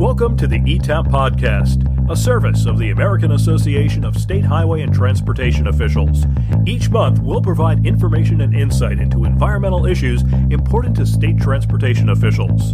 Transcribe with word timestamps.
Welcome 0.00 0.34
to 0.38 0.46
the 0.46 0.60
ETAP 0.60 1.08
Podcast, 1.08 2.10
a 2.10 2.16
service 2.16 2.64
of 2.64 2.78
the 2.78 2.88
American 2.88 3.32
Association 3.32 4.02
of 4.02 4.16
State 4.16 4.46
Highway 4.46 4.80
and 4.80 4.94
Transportation 4.94 5.66
Officials. 5.66 6.24
Each 6.64 6.88
month, 6.88 7.18
we'll 7.18 7.42
provide 7.42 7.84
information 7.84 8.40
and 8.40 8.56
insight 8.56 8.98
into 8.98 9.26
environmental 9.26 9.84
issues 9.84 10.22
important 10.48 10.96
to 10.96 11.04
state 11.04 11.36
transportation 11.38 12.08
officials. 12.08 12.72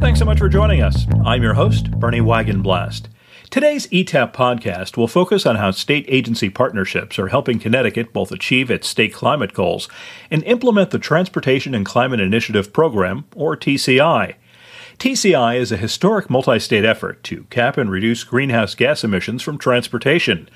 Thanks 0.00 0.18
so 0.18 0.24
much 0.24 0.40
for 0.40 0.48
joining 0.48 0.82
us. 0.82 1.06
I'm 1.24 1.44
your 1.44 1.54
host, 1.54 1.92
Bernie 1.92 2.20
Wagenblast. 2.20 3.04
Today's 3.48 3.86
ETAP 3.86 4.34
podcast 4.34 4.96
will 4.96 5.06
focus 5.06 5.46
on 5.46 5.54
how 5.54 5.70
state 5.70 6.04
agency 6.08 6.50
partnerships 6.50 7.16
are 7.16 7.28
helping 7.28 7.60
Connecticut 7.60 8.12
both 8.12 8.32
achieve 8.32 8.72
its 8.72 8.88
state 8.88 9.14
climate 9.14 9.52
goals 9.52 9.88
and 10.32 10.42
implement 10.42 10.90
the 10.90 10.98
Transportation 10.98 11.76
and 11.76 11.86
Climate 11.86 12.18
Initiative 12.18 12.72
Program, 12.72 13.24
or 13.36 13.56
TCI. 13.56 14.34
TCI 14.98 15.58
is 15.58 15.70
a 15.70 15.76
historic 15.76 16.30
multi 16.30 16.58
state 16.58 16.84
effort 16.84 17.22
to 17.24 17.44
cap 17.50 17.76
and 17.76 17.90
reduce 17.90 18.24
greenhouse 18.24 18.74
gas 18.74 19.04
emissions 19.04 19.42
from 19.42 19.58
transportation. 19.58 20.48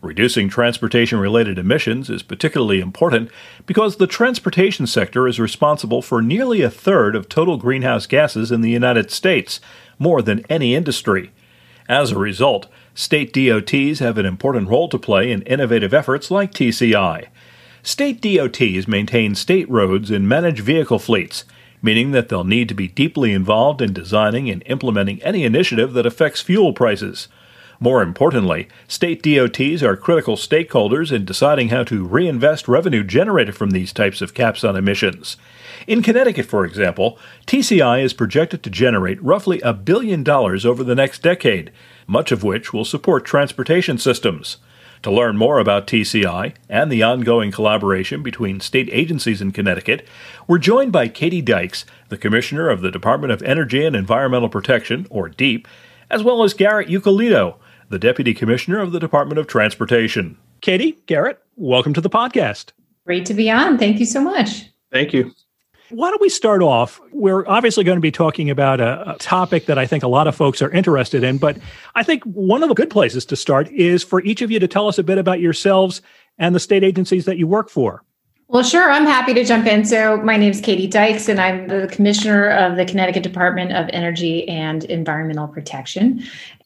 Reducing 0.00 0.48
transportation 0.48 1.18
related 1.18 1.58
emissions 1.58 2.08
is 2.08 2.22
particularly 2.22 2.80
important 2.80 3.28
because 3.66 3.96
the 3.96 4.06
transportation 4.06 4.86
sector 4.86 5.26
is 5.26 5.40
responsible 5.40 6.00
for 6.00 6.22
nearly 6.22 6.62
a 6.62 6.70
third 6.70 7.16
of 7.16 7.28
total 7.28 7.56
greenhouse 7.56 8.06
gases 8.06 8.52
in 8.52 8.60
the 8.60 8.70
United 8.70 9.10
States, 9.10 9.60
more 9.98 10.22
than 10.22 10.46
any 10.48 10.76
industry. 10.76 11.32
As 11.88 12.12
a 12.12 12.18
result, 12.18 12.68
state 12.94 13.32
DOTs 13.32 13.98
have 13.98 14.16
an 14.16 14.26
important 14.26 14.68
role 14.68 14.88
to 14.90 14.98
play 14.98 15.32
in 15.32 15.42
innovative 15.42 15.92
efforts 15.92 16.30
like 16.30 16.52
TCI. 16.52 17.26
State 17.82 18.20
DOTs 18.20 18.86
maintain 18.86 19.34
state 19.34 19.68
roads 19.68 20.12
and 20.12 20.28
manage 20.28 20.60
vehicle 20.60 21.00
fleets 21.00 21.44
meaning 21.82 22.10
that 22.12 22.28
they'll 22.28 22.44
need 22.44 22.68
to 22.68 22.74
be 22.74 22.88
deeply 22.88 23.32
involved 23.32 23.80
in 23.80 23.92
designing 23.92 24.50
and 24.50 24.62
implementing 24.66 25.22
any 25.22 25.44
initiative 25.44 25.92
that 25.92 26.06
affects 26.06 26.40
fuel 26.40 26.72
prices. 26.72 27.28
More 27.80 28.02
importantly, 28.02 28.68
state 28.88 29.22
DOTs 29.22 29.84
are 29.84 29.96
critical 29.96 30.34
stakeholders 30.34 31.12
in 31.12 31.24
deciding 31.24 31.68
how 31.68 31.84
to 31.84 32.04
reinvest 32.04 32.66
revenue 32.66 33.04
generated 33.04 33.54
from 33.54 33.70
these 33.70 33.92
types 33.92 34.20
of 34.20 34.34
caps 34.34 34.64
on 34.64 34.74
emissions. 34.74 35.36
In 35.86 36.02
Connecticut, 36.02 36.46
for 36.46 36.64
example, 36.64 37.18
TCI 37.46 38.02
is 38.02 38.12
projected 38.12 38.64
to 38.64 38.70
generate 38.70 39.22
roughly 39.22 39.60
a 39.60 39.72
billion 39.72 40.24
dollars 40.24 40.66
over 40.66 40.82
the 40.82 40.96
next 40.96 41.22
decade, 41.22 41.70
much 42.08 42.32
of 42.32 42.42
which 42.42 42.72
will 42.72 42.84
support 42.84 43.24
transportation 43.24 43.96
systems. 43.96 44.56
To 45.02 45.10
learn 45.12 45.36
more 45.36 45.58
about 45.58 45.86
TCI 45.86 46.54
and 46.68 46.90
the 46.90 47.02
ongoing 47.02 47.52
collaboration 47.52 48.22
between 48.22 48.60
state 48.60 48.88
agencies 48.90 49.40
in 49.40 49.52
Connecticut, 49.52 50.06
we're 50.46 50.58
joined 50.58 50.90
by 50.90 51.08
Katie 51.08 51.42
Dykes, 51.42 51.84
the 52.08 52.18
Commissioner 52.18 52.68
of 52.68 52.80
the 52.80 52.90
Department 52.90 53.32
of 53.32 53.42
Energy 53.42 53.84
and 53.84 53.94
Environmental 53.94 54.48
Protection, 54.48 55.06
or 55.08 55.28
DEEP, 55.28 55.68
as 56.10 56.22
well 56.22 56.42
as 56.42 56.52
Garrett 56.52 56.88
Eucalitto, 56.88 57.56
the 57.90 57.98
Deputy 57.98 58.34
Commissioner 58.34 58.80
of 58.80 58.92
the 58.92 59.00
Department 59.00 59.38
of 59.38 59.46
Transportation. 59.46 60.36
Katie, 60.60 60.98
Garrett, 61.06 61.38
welcome 61.56 61.94
to 61.94 62.00
the 62.00 62.10
podcast. 62.10 62.72
Great 63.06 63.24
to 63.26 63.34
be 63.34 63.50
on. 63.50 63.78
Thank 63.78 64.00
you 64.00 64.06
so 64.06 64.20
much. 64.20 64.64
Thank 64.90 65.12
you. 65.12 65.32
Why 65.90 66.10
don't 66.10 66.20
we 66.20 66.28
start 66.28 66.62
off? 66.62 67.00
We're 67.12 67.46
obviously 67.48 67.82
going 67.82 67.96
to 67.96 68.02
be 68.02 68.10
talking 68.10 68.50
about 68.50 68.78
a, 68.78 69.12
a, 69.12 69.18
topic 69.18 69.66
that 69.66 69.78
I 69.78 69.86
think 69.86 70.02
a 70.02 70.08
lot 70.08 70.26
of 70.26 70.36
folks 70.36 70.60
are 70.60 70.70
interested 70.70 71.24
in, 71.24 71.38
but 71.38 71.56
I 71.94 72.02
think 72.02 72.22
one 72.24 72.62
of 72.62 72.68
the 72.68 72.74
good 72.74 72.90
places 72.90 73.24
to 73.26 73.36
start 73.36 73.70
is 73.72 74.04
for 74.04 74.20
each 74.22 74.42
of 74.42 74.50
you 74.50 74.58
to 74.58 74.68
tell 74.68 74.86
us 74.86 74.98
a 74.98 75.02
bit 75.02 75.16
about 75.16 75.40
yourselves 75.40 76.02
and 76.36 76.54
the 76.54 76.60
state 76.60 76.84
agencies 76.84 77.24
that 77.24 77.38
you 77.38 77.46
work 77.46 77.70
for. 77.70 78.04
Well, 78.48 78.62
sure. 78.62 78.90
I'm 78.90 79.04
happy 79.04 79.34
to 79.34 79.44
jump 79.44 79.66
in. 79.66 79.84
So, 79.84 80.18
my 80.18 80.36
name 80.36 80.50
is 80.50 80.60
Katie 80.60 80.86
Dykes, 80.86 81.28
and 81.28 81.38
I'm 81.38 81.68
the 81.68 81.86
commissioner 81.90 82.48
of 82.50 82.76
the 82.76 82.86
Connecticut 82.86 83.22
Department 83.22 83.72
of 83.72 83.90
Energy 83.92 84.48
and 84.48 84.84
Environmental 84.84 85.48
Protection. 85.48 86.22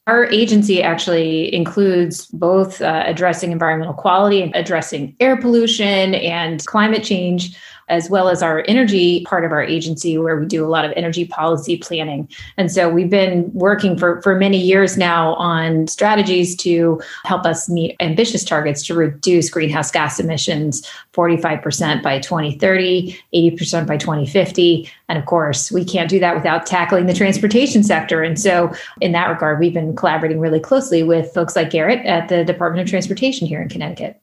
Our 0.07 0.25
agency 0.27 0.81
actually 0.81 1.53
includes 1.53 2.27
both 2.27 2.81
uh, 2.81 3.03
addressing 3.05 3.51
environmental 3.51 3.93
quality 3.93 4.41
and 4.41 4.55
addressing 4.55 5.15
air 5.19 5.35
pollution 5.37 6.15
and 6.15 6.65
climate 6.65 7.03
change 7.03 7.57
as 7.89 8.09
well 8.09 8.29
as 8.29 8.41
our 8.41 8.63
energy 8.67 9.23
part 9.25 9.45
of 9.45 9.51
our 9.51 9.63
agency, 9.63 10.17
where 10.17 10.37
we 10.37 10.45
do 10.45 10.65
a 10.65 10.67
lot 10.67 10.85
of 10.85 10.91
energy 10.95 11.25
policy 11.25 11.77
planning. 11.77 12.27
And 12.57 12.71
so 12.71 12.89
we've 12.89 13.09
been 13.09 13.51
working 13.53 13.97
for, 13.97 14.21
for 14.21 14.35
many 14.35 14.57
years 14.57 14.97
now 14.97 15.35
on 15.35 15.87
strategies 15.87 16.55
to 16.57 17.01
help 17.25 17.45
us 17.45 17.69
meet 17.69 17.95
ambitious 17.99 18.43
targets 18.43 18.85
to 18.87 18.93
reduce 18.93 19.49
greenhouse 19.49 19.91
gas 19.91 20.19
emissions 20.19 20.87
45% 21.13 22.01
by 22.01 22.19
2030, 22.19 23.17
80% 23.33 23.87
by 23.87 23.97
2050. 23.97 24.89
And 25.09 25.17
of 25.17 25.25
course, 25.25 25.71
we 25.71 25.85
can't 25.85 26.09
do 26.09 26.19
that 26.19 26.35
without 26.35 26.65
tackling 26.65 27.05
the 27.05 27.13
transportation 27.13 27.83
sector. 27.83 28.23
And 28.23 28.39
so, 28.39 28.73
in 29.01 29.11
that 29.11 29.27
regard, 29.27 29.59
we've 29.59 29.73
been 29.73 29.95
collaborating 29.95 30.39
really 30.39 30.59
closely 30.59 31.03
with 31.03 31.33
folks 31.33 31.55
like 31.55 31.69
Garrett 31.69 32.05
at 32.05 32.29
the 32.29 32.43
Department 32.43 32.81
of 32.81 32.89
Transportation 32.89 33.47
here 33.47 33.61
in 33.61 33.69
Connecticut. 33.69 34.22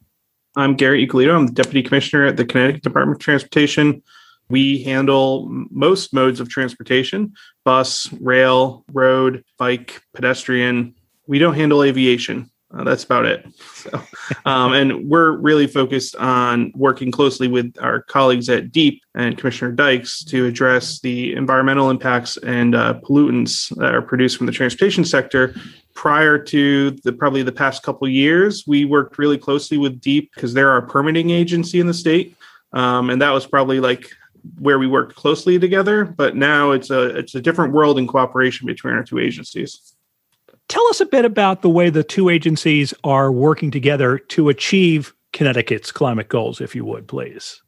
I'm 0.56 0.74
Gary 0.74 1.06
Eucalitto. 1.06 1.36
I'm 1.36 1.46
the 1.46 1.52
Deputy 1.52 1.82
Commissioner 1.82 2.26
at 2.26 2.36
the 2.36 2.44
Connecticut 2.44 2.82
Department 2.82 3.16
of 3.16 3.22
Transportation. 3.22 4.02
We 4.48 4.82
handle 4.82 5.46
most 5.70 6.12
modes 6.12 6.40
of 6.40 6.48
transportation 6.48 7.34
bus, 7.64 8.12
rail, 8.14 8.84
road, 8.92 9.44
bike, 9.58 10.02
pedestrian. 10.12 10.96
We 11.28 11.38
don't 11.38 11.54
handle 11.54 11.84
aviation. 11.84 12.50
Uh, 12.72 12.84
that's 12.84 13.02
about 13.02 13.26
it. 13.26 13.46
So, 13.74 14.00
um, 14.44 14.74
and 14.74 15.08
we're 15.08 15.32
really 15.32 15.66
focused 15.66 16.14
on 16.16 16.72
working 16.76 17.10
closely 17.10 17.48
with 17.48 17.74
our 17.80 18.02
colleagues 18.02 18.48
at 18.48 18.70
DEEP 18.70 19.02
and 19.16 19.36
Commissioner 19.36 19.72
Dykes 19.72 20.22
to 20.24 20.46
address 20.46 21.00
the 21.00 21.34
environmental 21.34 21.90
impacts 21.90 22.36
and 22.36 22.76
uh, 22.76 23.00
pollutants 23.02 23.74
that 23.76 23.92
are 23.92 24.02
produced 24.02 24.36
from 24.36 24.46
the 24.46 24.52
transportation 24.52 25.04
sector 25.04 25.54
prior 25.94 26.38
to 26.38 26.92
the 27.04 27.12
probably 27.12 27.42
the 27.42 27.52
past 27.52 27.82
couple 27.82 28.08
years, 28.08 28.64
we 28.66 28.84
worked 28.84 29.18
really 29.18 29.36
closely 29.36 29.76
with 29.76 30.00
Deep 30.00 30.32
because 30.34 30.54
they're 30.54 30.70
our 30.70 30.80
permitting 30.80 31.28
agency 31.28 31.80
in 31.80 31.86
the 31.86 31.94
state, 31.94 32.36
um, 32.72 33.10
and 33.10 33.20
that 33.20 33.32
was 33.32 33.46
probably 33.46 33.80
like 33.80 34.10
where 34.58 34.78
we 34.78 34.86
worked 34.86 35.14
closely 35.14 35.58
together. 35.58 36.04
But 36.04 36.36
now 36.36 36.70
it's 36.70 36.90
a 36.90 37.16
it's 37.16 37.34
a 37.34 37.40
different 37.40 37.74
world 37.74 37.98
in 37.98 38.06
cooperation 38.06 38.66
between 38.66 38.94
our 38.94 39.04
two 39.04 39.18
agencies. 39.18 39.89
Tell 40.70 40.86
us 40.86 41.00
a 41.00 41.06
bit 41.06 41.24
about 41.24 41.62
the 41.62 41.68
way 41.68 41.90
the 41.90 42.04
two 42.04 42.28
agencies 42.28 42.94
are 43.02 43.32
working 43.32 43.72
together 43.72 44.18
to 44.18 44.48
achieve 44.48 45.12
Connecticut's 45.32 45.90
climate 45.90 46.28
goals, 46.28 46.60
if 46.60 46.76
you 46.76 46.84
would, 46.84 47.08
please. 47.08 47.60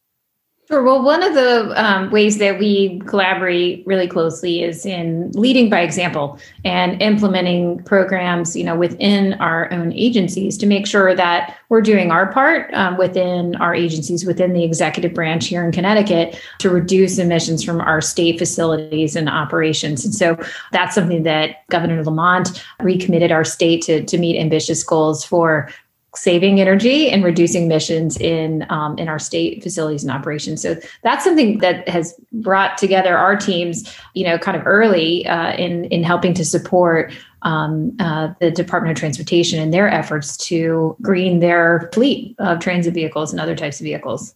Sure. 0.73 0.83
Well, 0.83 1.03
one 1.03 1.23
of 1.23 1.35
the 1.35 1.71
um, 1.77 2.11
ways 2.11 2.39
that 2.39 2.59
we 2.59 2.99
collaborate 3.01 3.87
really 3.87 4.09
closely 4.09 4.63
is 4.63 4.87
in 4.87 5.31
leading 5.33 5.69
by 5.69 5.83
example 5.83 6.39
and 6.65 7.03
implementing 7.03 7.83
programs, 7.83 8.57
you 8.57 8.65
know, 8.65 8.75
within 8.75 9.35
our 9.35 9.71
own 9.71 9.93
agencies 9.93 10.57
to 10.57 10.65
make 10.65 10.87
sure 10.87 11.15
that 11.15 11.59
we're 11.69 11.83
doing 11.83 12.11
our 12.11 12.33
part 12.33 12.73
um, 12.73 12.97
within 12.97 13.55
our 13.57 13.75
agencies, 13.75 14.25
within 14.25 14.55
the 14.55 14.65
executive 14.65 15.13
branch 15.13 15.49
here 15.49 15.63
in 15.63 15.73
Connecticut, 15.73 16.41
to 16.61 16.71
reduce 16.71 17.19
emissions 17.19 17.63
from 17.63 17.79
our 17.79 18.01
state 18.01 18.39
facilities 18.39 19.15
and 19.15 19.29
operations. 19.29 20.07
And 20.07 20.15
so 20.15 20.39
that's 20.71 20.95
something 20.95 21.23
that 21.25 21.67
Governor 21.69 22.03
Lamont 22.03 22.65
recommitted 22.81 23.31
our 23.31 23.45
state 23.45 23.83
to 23.83 24.03
to 24.05 24.17
meet 24.17 24.41
ambitious 24.41 24.83
goals 24.83 25.23
for 25.23 25.69
saving 26.15 26.61
energy 26.61 27.11
and 27.11 27.25
reducing 27.25 27.65
emissions 27.65 28.19
in 28.19 28.67
um, 28.69 28.99
in 28.99 29.09
our 29.09 29.19
state 29.19 29.63
facilities 29.63 30.03
and 30.03 30.13
operations. 30.13 30.61
So 30.61 30.77
that's 31.03 31.25
something 31.25 31.59
that 31.59 31.89
has 31.89 32.19
brought 32.33 32.77
together 32.77 33.17
our 33.17 33.37
teams, 33.37 33.97
you 34.15 34.25
know, 34.25 34.39
kind 34.39 34.57
of 34.57 34.67
early 34.67 35.27
uh, 35.27 35.53
in 35.55 35.87
in 35.87 36.03
helping 36.03 36.35
to 36.35 36.45
support 36.45 37.13
um, 37.43 37.97
uh, 37.99 38.35
the 38.41 38.51
Department 38.51 38.97
of 38.97 39.01
Transportation 39.01 39.59
in 39.59 39.71
their 39.71 39.89
efforts 39.89 40.37
to 40.49 40.97
green 41.01 41.41
their 41.41 41.91
fleet 41.93 42.37
of 42.39 42.61
transit 42.61 42.95
vehicles 42.95 43.33
and 43.33 43.41
other 43.41 43.57
types 43.57 43.81
of 43.81 43.85
vehicles. 43.85 44.35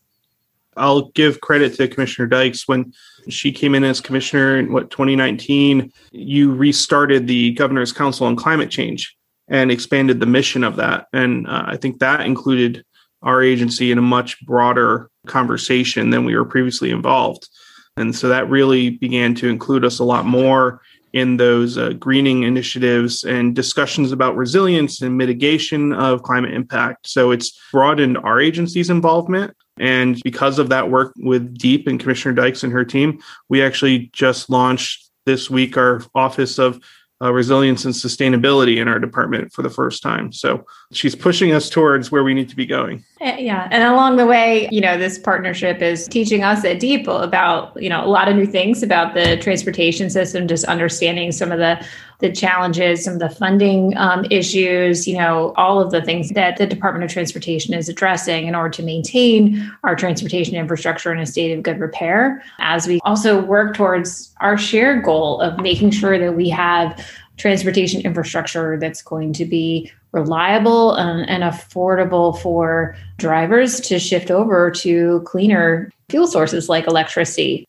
I'll 0.79 1.09
give 1.11 1.41
credit 1.41 1.75
to 1.75 1.89
Commissioner 1.89 2.29
Dykes 2.29 2.69
when 2.69 2.93
she 3.29 3.51
came 3.51 3.75
in 3.75 3.83
as 3.83 4.01
commissioner 4.01 4.59
in 4.59 4.73
what 4.73 4.91
2019. 4.91 5.91
You 6.13 6.55
restarted 6.55 7.27
the 7.27 7.53
Governor's 7.53 7.93
Council 7.93 8.27
on 8.27 8.37
Climate 8.37 8.71
Change 8.71 9.17
and 9.49 9.71
expanded 9.71 10.21
the 10.21 10.27
mission 10.27 10.65
of 10.65 10.77
that. 10.77 11.07
And 11.13 11.47
uh, 11.47 11.65
I 11.67 11.77
think 11.77 11.99
that 11.99 12.21
included 12.21 12.85
our 13.23 13.43
agency 13.43 13.91
in 13.91 13.99
a 13.99 14.03
much 14.03 14.45
broader 14.45 15.11
conversation 15.27 16.11
than 16.11 16.25
we 16.25 16.37
were 16.37 16.45
previously 16.45 16.91
involved. 16.91 17.49
And 17.97 18.15
so 18.15 18.29
that 18.29 18.51
really 18.51 18.91
began 18.91 19.35
to 19.37 19.49
include 19.49 19.85
us 19.85 19.99
a 19.99 20.05
lot 20.05 20.27
more 20.27 20.83
in 21.13 21.39
those 21.39 21.79
uh, 21.79 21.95
greening 21.95 22.43
initiatives 22.43 23.25
and 23.25 23.55
discussions 23.55 24.13
about 24.13 24.37
resilience 24.37 25.01
and 25.01 25.17
mitigation 25.17 25.95
of 25.95 26.23
climate 26.23 26.53
impact. 26.53 27.09
So 27.09 27.31
it's 27.31 27.59
broadened 27.73 28.19
our 28.19 28.39
agency's 28.39 28.91
involvement. 28.91 29.57
And 29.79 30.21
because 30.23 30.59
of 30.59 30.69
that 30.69 30.91
work 30.91 31.15
with 31.17 31.57
Deep 31.57 31.87
and 31.87 31.99
Commissioner 31.99 32.35
Dykes 32.35 32.63
and 32.63 32.73
her 32.73 32.85
team, 32.85 33.21
we 33.49 33.63
actually 33.63 34.11
just 34.13 34.51
launched 34.51 35.11
this 35.25 35.49
week 35.49 35.77
our 35.77 36.03
Office 36.15 36.59
of 36.59 36.81
uh, 37.23 37.33
resilience 37.33 37.85
and 37.85 37.95
sustainability 37.95 38.77
in 38.77 38.89
our 38.89 38.99
department 38.99 39.53
for 39.53 39.63
the 39.63 39.71
first 39.71 40.03
time. 40.03 40.33
So 40.33 40.67
she's 40.93 41.15
pushing 41.15 41.53
us 41.53 41.71
towards 41.71 42.13
where 42.13 42.23
we 42.23 42.35
need 42.35 42.49
to 42.51 42.57
be 42.57 42.67
going. 42.67 43.05
Eh, 43.23 43.39
yeah. 43.39 43.69
And 43.71 43.83
along 43.85 44.17
the 44.17 44.27
way, 44.27 44.69
you 44.71 44.83
know, 44.83 44.99
this 44.99 45.19
partnership 45.19 45.81
is 45.81 46.07
teaching 46.09 46.43
us 46.43 46.65
at 46.65 46.79
Deep 46.79 47.09
about, 47.09 47.81
you 47.83 47.89
know, 47.89 48.05
a 48.05 48.09
lot 48.09 48.29
of 48.29 48.37
new 48.37 48.47
things 48.47 48.83
about 48.83 49.15
the 49.15 49.39
transportation 49.39 50.11
system, 50.11 50.47
just 50.47 50.67
understanding 50.67 51.33
some 51.33 51.51
of 51.51 51.59
the 51.59 51.83
the 52.19 52.33
challenges, 52.33 53.05
some 53.05 53.15
of 53.15 53.21
the 53.21 53.29
funding 53.29 53.97
um, 53.97 54.25
issues, 54.31 55.07
you 55.07 55.17
know, 55.19 55.53
all 55.57 55.81
of 55.81 55.91
the 55.91 56.03
things 56.03 56.31
that 56.31 56.57
the 56.57 56.67
Department 56.67 57.05
of 57.05 57.11
Transportation 57.11 57.75
is 57.75 57.89
addressing 57.89 58.47
in 58.47 58.55
order 58.55 58.71
to 58.71 58.83
maintain 58.83 59.71
our 59.85 59.95
transportation 59.95 60.57
infrastructure 60.57 61.13
in 61.13 61.19
a 61.19 61.27
state 61.27 61.57
of 61.57 61.63
good 61.63 61.79
repair. 61.79 62.43
As 62.59 62.87
we 62.87 63.01
also 63.05 63.43
work 63.43 63.77
towards 63.77 64.35
our 64.41 64.57
shared 64.57 65.05
goal 65.05 65.41
of 65.41 65.61
making 65.61 65.91
sure 65.91 66.19
that 66.19 66.35
we 66.35 66.49
have 66.49 67.05
transportation 67.37 68.01
infrastructure 68.01 68.79
that's 68.79 69.03
going 69.03 69.33
to 69.35 69.45
be 69.45 69.93
reliable 70.13 70.95
and, 70.95 71.29
and, 71.29 71.43
affordable 71.43 72.41
for 72.41 72.97
drivers 73.19 73.81
to 73.81 73.99
shift 73.99 74.31
over 74.31 74.71
to 74.71 75.21
cleaner 75.27 75.93
fuel 76.09 76.27
sources 76.27 76.71
like 76.71 76.87
electricity. 76.87 77.69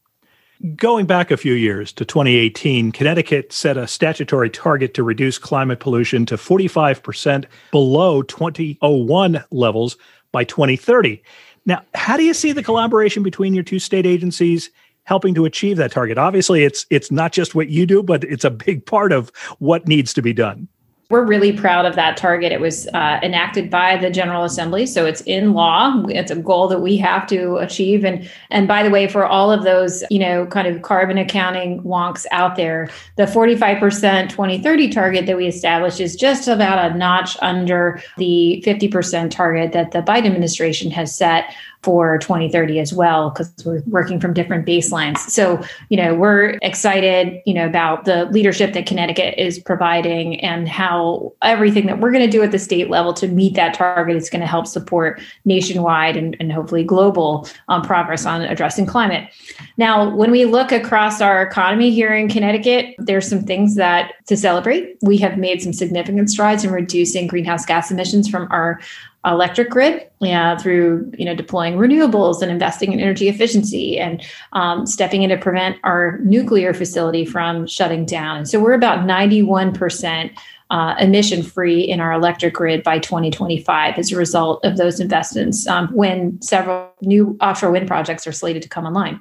Going 0.76 1.06
back 1.06 1.30
a 1.30 1.38
few 1.38 1.54
years 1.54 1.94
to 1.94 2.06
2018, 2.06 2.92
Connecticut 2.92 3.54
set 3.54 3.78
a 3.78 3.86
statutory 3.86 4.50
target 4.50 4.96
to 4.96 5.04
reduce 5.04 5.38
climate 5.38 5.80
pollution 5.80 6.26
to 6.26 6.36
45% 6.36 7.46
below 7.70 8.24
2001 8.24 9.44
levels 9.52 9.98
by 10.32 10.44
2030. 10.44 11.22
Now, 11.68 11.84
how 11.94 12.18
do 12.18 12.24
you 12.24 12.34
see 12.34 12.54
the 12.54 12.64
collaboration 12.64 13.22
between 13.22 13.54
your 13.54 13.64
two 13.64 13.78
state 13.78 14.08
agencies 14.08 14.72
helping 15.04 15.36
to 15.36 15.46
achieve 15.46 15.78
that 15.78 15.92
target? 15.92 16.18
Obviously, 16.18 16.64
it's 16.64 16.88
it's 16.90 17.12
not 17.12 17.34
just 17.34 17.54
what 17.54 17.70
you 17.70 17.86
do, 17.86 18.02
but 18.02 18.24
it's 18.24 18.46
a 18.46 18.50
big 18.50 18.84
part 18.84 19.12
of 19.12 19.32
what 19.60 19.88
needs 19.88 20.12
to 20.16 20.24
be 20.24 20.34
done. 20.34 20.68
We're 21.10 21.26
really 21.26 21.54
proud 21.54 21.86
of 21.86 21.96
that 21.96 22.18
target. 22.18 22.52
It 22.52 22.60
was 22.60 22.86
uh, 22.88 23.20
enacted 23.24 23.70
by 23.70 23.96
the 23.96 24.10
General 24.10 24.44
Assembly, 24.44 24.86
so 24.86 25.06
it's 25.06 25.22
in 25.22 25.54
law. 25.54 26.04
It's 26.10 26.32
a 26.32 26.36
goal 26.36 26.68
that 26.68 26.82
we 26.82 26.98
have 26.98 27.26
to 27.28 27.56
achieve. 27.58 28.04
And 28.04 28.30
and 28.52 28.68
by 28.68 28.84
the 28.84 28.90
way, 28.90 29.08
for 29.08 29.26
all 29.26 29.50
of 29.50 29.64
those 29.64 30.04
you 30.10 30.20
know 30.20 30.46
kind 30.48 30.68
of 30.68 30.82
carbon 30.82 31.18
accounting 31.18 31.82
wonks 31.84 32.26
out 32.32 32.58
there, 32.58 32.90
the 33.16 33.24
45% 33.24 34.30
2030 34.30 34.90
target 34.90 35.26
that 35.28 35.38
we 35.38 35.48
established 35.48 36.02
is 36.02 36.16
just 36.16 36.50
about 36.50 36.92
a 36.92 36.98
notch 36.98 37.38
under 37.42 38.02
the 38.18 38.62
50% 38.66 39.32
target 39.32 39.72
that 39.72 39.92
the 39.92 40.02
Biden 40.02 40.26
administration 40.26 40.92
has 40.92 41.16
set 41.16 41.54
for 41.84 42.18
2030 42.18 42.80
as 42.80 42.92
well 42.94 43.30
because 43.30 43.54
we're 43.64 43.82
working 43.88 44.20
from 44.20 44.34
different 44.34 44.66
baselines 44.66 45.20
so 45.20 45.62
you 45.90 45.96
know 45.96 46.14
we're 46.16 46.58
excited 46.62 47.40
you 47.46 47.54
know 47.54 47.66
about 47.66 48.04
the 48.04 48.26
leadership 48.26 48.74
that 48.74 48.86
connecticut 48.86 49.34
is 49.38 49.60
providing 49.60 50.40
and 50.42 50.68
how 50.68 50.97
everything 51.42 51.86
that 51.88 52.00
we're 52.00 52.12
going 52.12 52.26
to 52.26 52.32
do 52.32 52.44
at 52.44 52.52
the 52.52 52.60
state 52.60 52.90
level 52.90 53.14
to 53.14 53.28
meet 53.28 53.56
that 53.56 53.74
target 53.74 54.16
is 54.16 54.30
going 54.30 54.42
to 54.42 54.48
help 54.48 54.68
support 54.68 55.22
nationwide 55.46 56.16
and, 56.18 56.36
and 56.40 56.52
hopefully 56.52 56.84
global 56.84 57.48
um, 57.70 57.82
progress 57.82 58.26
on 58.26 58.42
addressing 58.42 58.86
climate 58.86 59.30
now 59.78 60.14
when 60.16 60.32
we 60.32 60.46
look 60.46 60.72
across 60.72 61.22
our 61.22 61.42
economy 61.42 61.92
here 61.92 62.14
in 62.14 62.30
connecticut 62.30 62.96
there's 63.00 63.28
some 63.28 63.44
things 63.44 63.76
that 63.76 64.14
to 64.28 64.36
celebrate 64.36 64.98
we 65.02 65.18
have 65.18 65.38
made 65.38 65.62
some 65.62 65.74
significant 65.74 66.30
strides 66.30 66.64
in 66.64 66.72
reducing 66.72 67.28
greenhouse 67.28 67.66
gas 67.66 67.92
emissions 67.92 68.28
from 68.30 68.48
our 68.52 68.80
electric 69.26 69.70
grid 69.70 70.08
yeah, 70.20 70.58
through 70.58 71.12
you 71.18 71.26
know 71.26 71.36
deploying 71.36 71.76
renewables 71.76 72.42
and 72.42 72.52
investing 72.52 72.92
in 72.92 73.00
energy 73.00 73.30
efficiency 73.30 74.00
and 74.00 74.26
um, 74.54 74.86
stepping 74.88 75.22
in 75.22 75.30
to 75.30 75.38
prevent 75.38 75.78
our 75.84 76.20
nuclear 76.20 76.74
facility 76.74 77.24
from 77.24 77.68
shutting 77.68 78.06
down. 78.06 78.46
So 78.46 78.60
we're 78.60 78.74
about 78.74 79.00
91% 79.00 80.36
uh, 80.70 80.96
emission 81.00 81.44
free 81.44 81.82
in 81.82 82.00
our 82.00 82.12
electric 82.12 82.54
grid 82.54 82.84
by 82.84 83.00
2025 83.00 83.98
as 83.98 84.12
a 84.12 84.18
result 84.18 84.64
of 84.66 84.78
those 84.78 85.00
investments 85.00 85.66
um, 85.68 85.88
when 85.94 86.42
several 86.42 86.92
new 87.02 87.38
offshore 87.42 87.72
wind 87.72 87.88
projects 87.88 88.28
are 88.28 88.32
slated 88.32 88.62
to 88.62 88.70
come 88.70 88.86
online. 88.86 89.20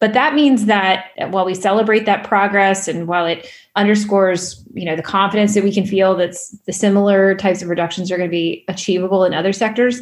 But 0.00 0.12
that 0.12 0.34
means 0.34 0.66
that 0.66 1.06
while 1.30 1.46
we 1.46 1.54
celebrate 1.54 2.04
that 2.06 2.24
progress 2.24 2.88
and 2.88 3.06
while 3.06 3.24
it 3.24 3.48
underscores, 3.76 4.62
you 4.74 4.84
know, 4.84 4.96
the 4.96 5.02
confidence 5.02 5.54
that 5.54 5.64
we 5.64 5.72
can 5.72 5.86
feel 5.86 6.14
that 6.16 6.36
the 6.66 6.72
similar 6.72 7.34
types 7.34 7.62
of 7.62 7.68
reductions 7.68 8.10
are 8.10 8.18
going 8.18 8.28
to 8.28 8.30
be 8.30 8.64
achievable 8.68 9.24
in 9.24 9.32
other 9.32 9.52
sectors, 9.52 10.00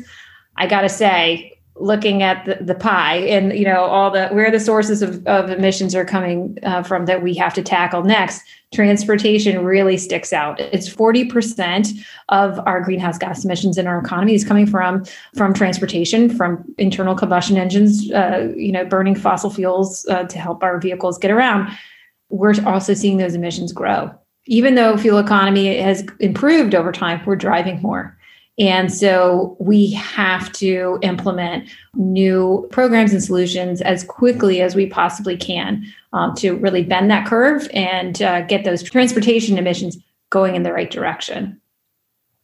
I 0.57 0.67
got 0.67 0.81
to 0.81 0.89
say, 0.89 1.57
looking 1.77 2.23
at 2.23 2.45
the, 2.45 2.59
the 2.63 2.75
pie 2.75 3.17
and 3.17 3.53
you 3.59 3.65
know 3.65 3.85
all 3.85 4.11
the 4.11 4.29
where 4.29 4.51
the 4.51 4.61
sources 4.61 5.01
of, 5.01 5.27
of 5.27 5.51
emissions 5.51 5.95
are 5.95 6.05
coming 6.05 6.59
uh, 6.65 6.83
from 6.83 7.07
that 7.07 7.23
we 7.23 7.35
have 7.35 7.55
to 7.55 7.63
tackle 7.63 8.03
next 8.03 8.43
transportation 8.73 9.65
really 9.65 9.99
sticks 9.99 10.33
out. 10.33 10.59
It's 10.59 10.89
40% 10.89 11.93
of 12.31 12.59
our 12.67 12.81
greenhouse 12.81 13.19
gas 13.19 13.45
emissions 13.45 13.77
in 13.77 13.87
our 13.87 13.99
economy 13.99 14.35
is 14.35 14.45
coming 14.45 14.67
from 14.67 15.05
from 15.37 15.55
transportation 15.55 16.35
from 16.35 16.65
internal 16.79 17.15
combustion 17.15 17.57
engines 17.57 18.11
uh, 18.13 18.53
you 18.57 18.73
know 18.73 18.85
burning 18.85 19.15
fossil 19.15 19.51
fuels 19.51 20.07
uh, 20.11 20.25
to 20.25 20.39
help 20.39 20.63
our 20.63 20.79
vehicles 20.79 21.19
get 21.19 21.31
around. 21.31 21.71
We're 22.29 22.55
also 22.67 22.95
seeing 22.95 23.19
those 23.19 23.35
emissions 23.35 23.73
grow. 23.73 24.11
Even 24.47 24.75
though 24.75 24.97
fuel 24.97 25.19
economy 25.19 25.79
has 25.79 26.05
improved 26.21 26.75
over 26.75 26.93
time 26.93 27.21
we're 27.25 27.37
driving 27.37 27.81
more 27.81 28.19
and 28.59 28.93
so 28.93 29.57
we 29.59 29.93
have 29.93 30.53
to 30.53 30.99
implement 31.03 31.71
new 31.95 32.69
programs 32.71 33.13
and 33.13 33.23
solutions 33.23 33.81
as 33.81 34.05
quickly 34.05 34.61
as 34.61 34.75
we 34.75 34.87
possibly 34.87 35.37
can 35.37 35.87
um, 36.13 36.35
to 36.35 36.57
really 36.57 36.83
bend 36.83 37.11
that 37.11 37.27
curve 37.27 37.69
and 37.73 38.21
uh, 38.21 38.43
get 38.43 38.65
those 38.65 38.83
transportation 38.83 39.57
emissions 39.57 39.97
going 40.31 40.55
in 40.55 40.63
the 40.63 40.73
right 40.73 40.91
direction. 40.91 41.61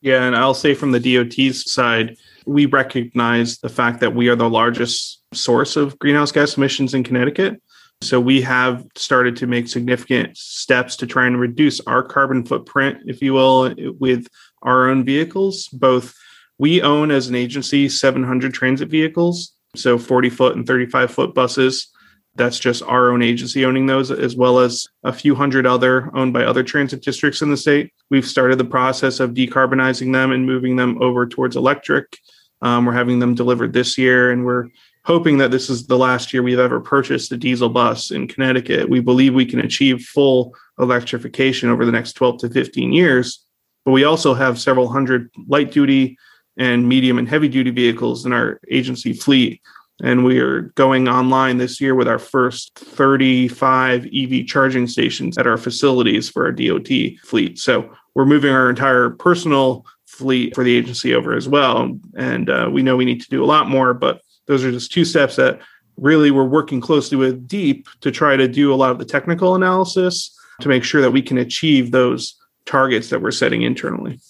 Yeah, 0.00 0.22
and 0.22 0.36
I'll 0.36 0.54
say 0.54 0.74
from 0.74 0.92
the 0.92 1.00
DOT's 1.00 1.70
side, 1.70 2.16
we 2.46 2.66
recognize 2.66 3.58
the 3.58 3.68
fact 3.68 4.00
that 4.00 4.14
we 4.14 4.28
are 4.28 4.36
the 4.36 4.48
largest 4.48 5.22
source 5.34 5.76
of 5.76 5.98
greenhouse 5.98 6.32
gas 6.32 6.56
emissions 6.56 6.94
in 6.94 7.04
Connecticut. 7.04 7.60
So 8.00 8.20
we 8.20 8.40
have 8.42 8.86
started 8.94 9.36
to 9.36 9.48
make 9.48 9.66
significant 9.66 10.36
steps 10.36 10.94
to 10.96 11.06
try 11.06 11.26
and 11.26 11.40
reduce 11.40 11.80
our 11.80 12.02
carbon 12.02 12.44
footprint, 12.44 12.98
if 13.06 13.20
you 13.20 13.34
will, 13.34 13.74
with 13.98 14.28
our 14.62 14.88
own 14.88 15.04
vehicles. 15.04 15.68
Both 15.68 16.14
we 16.58 16.82
own 16.82 17.10
as 17.10 17.28
an 17.28 17.34
agency 17.34 17.88
700 17.88 18.52
transit 18.52 18.88
vehicles, 18.88 19.52
so 19.76 19.96
40 19.98 20.30
foot 20.30 20.56
and 20.56 20.66
35 20.66 21.10
foot 21.10 21.34
buses. 21.34 21.88
That's 22.34 22.58
just 22.58 22.82
our 22.82 23.10
own 23.10 23.22
agency 23.22 23.64
owning 23.64 23.86
those, 23.86 24.10
as 24.10 24.36
well 24.36 24.60
as 24.60 24.86
a 25.02 25.12
few 25.12 25.34
hundred 25.34 25.66
other 25.66 26.10
owned 26.16 26.32
by 26.32 26.44
other 26.44 26.62
transit 26.62 27.02
districts 27.02 27.42
in 27.42 27.50
the 27.50 27.56
state. 27.56 27.92
We've 28.10 28.26
started 28.26 28.58
the 28.58 28.64
process 28.64 29.18
of 29.18 29.34
decarbonizing 29.34 30.12
them 30.12 30.30
and 30.30 30.46
moving 30.46 30.76
them 30.76 31.00
over 31.02 31.26
towards 31.26 31.56
electric. 31.56 32.16
Um, 32.62 32.86
we're 32.86 32.92
having 32.92 33.18
them 33.18 33.34
delivered 33.34 33.72
this 33.72 33.98
year, 33.98 34.30
and 34.30 34.44
we're 34.44 34.68
hoping 35.04 35.38
that 35.38 35.50
this 35.50 35.70
is 35.70 35.86
the 35.86 35.98
last 35.98 36.32
year 36.32 36.42
we've 36.42 36.58
ever 36.58 36.80
purchased 36.80 37.32
a 37.32 37.36
diesel 37.36 37.68
bus 37.68 38.10
in 38.10 38.28
Connecticut. 38.28 38.88
We 38.88 39.00
believe 39.00 39.34
we 39.34 39.46
can 39.46 39.60
achieve 39.60 40.02
full 40.02 40.54
electrification 40.78 41.70
over 41.70 41.84
the 41.84 41.92
next 41.92 42.12
12 42.12 42.38
to 42.40 42.50
15 42.50 42.92
years. 42.92 43.44
But 43.84 43.92
we 43.92 44.04
also 44.04 44.34
have 44.34 44.58
several 44.58 44.88
hundred 44.88 45.30
light 45.46 45.72
duty 45.72 46.18
and 46.56 46.88
medium 46.88 47.18
and 47.18 47.28
heavy 47.28 47.48
duty 47.48 47.70
vehicles 47.70 48.26
in 48.26 48.32
our 48.32 48.60
agency 48.70 49.12
fleet. 49.12 49.62
And 50.02 50.24
we 50.24 50.38
are 50.38 50.62
going 50.76 51.08
online 51.08 51.58
this 51.58 51.80
year 51.80 51.94
with 51.94 52.06
our 52.06 52.18
first 52.18 52.78
35 52.78 54.06
EV 54.06 54.46
charging 54.46 54.86
stations 54.86 55.38
at 55.38 55.46
our 55.46 55.56
facilities 55.56 56.28
for 56.28 56.44
our 56.44 56.52
DOT 56.52 56.88
fleet. 57.24 57.58
So 57.58 57.92
we're 58.14 58.26
moving 58.26 58.52
our 58.52 58.70
entire 58.70 59.10
personal 59.10 59.86
fleet 60.06 60.54
for 60.54 60.64
the 60.64 60.76
agency 60.76 61.14
over 61.14 61.34
as 61.34 61.48
well. 61.48 61.98
And 62.16 62.50
uh, 62.50 62.68
we 62.72 62.82
know 62.82 62.96
we 62.96 63.04
need 63.04 63.22
to 63.22 63.30
do 63.30 63.42
a 63.42 63.46
lot 63.46 63.68
more, 63.68 63.94
but 63.94 64.20
those 64.46 64.64
are 64.64 64.70
just 64.70 64.92
two 64.92 65.04
steps 65.04 65.36
that 65.36 65.60
really 65.96 66.30
we're 66.30 66.44
working 66.44 66.80
closely 66.80 67.16
with 67.16 67.46
deep 67.46 67.88
to 68.00 68.10
try 68.10 68.36
to 68.36 68.48
do 68.48 68.72
a 68.72 68.76
lot 68.76 68.90
of 68.90 68.98
the 68.98 69.04
technical 69.04 69.54
analysis 69.54 70.36
to 70.60 70.68
make 70.68 70.84
sure 70.84 71.02
that 71.02 71.10
we 71.10 71.22
can 71.22 71.38
achieve 71.38 71.90
those 71.90 72.36
targets 72.68 73.10
that 73.10 73.22
we're 73.22 73.30
setting 73.30 73.62
internally. 73.62 74.20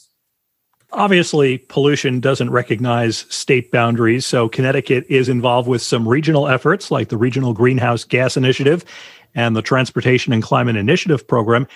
Obviously, 0.92 1.58
pollution 1.58 2.18
doesn't 2.18 2.50
recognize 2.50 3.26
state 3.28 3.70
boundaries. 3.70 4.24
So, 4.24 4.48
Connecticut 4.48 5.04
is 5.10 5.28
involved 5.28 5.68
with 5.68 5.82
some 5.82 6.08
regional 6.08 6.48
efforts 6.48 6.90
like 6.90 7.10
the 7.10 7.18
Regional 7.18 7.52
Greenhouse 7.52 8.04
Gas 8.04 8.38
Initiative 8.38 8.86
and 9.34 9.54
the 9.54 9.60
Transportation 9.60 10.32
and 10.32 10.42
Climate 10.42 10.76
Initiative 10.76 11.26
Program. 11.28 11.66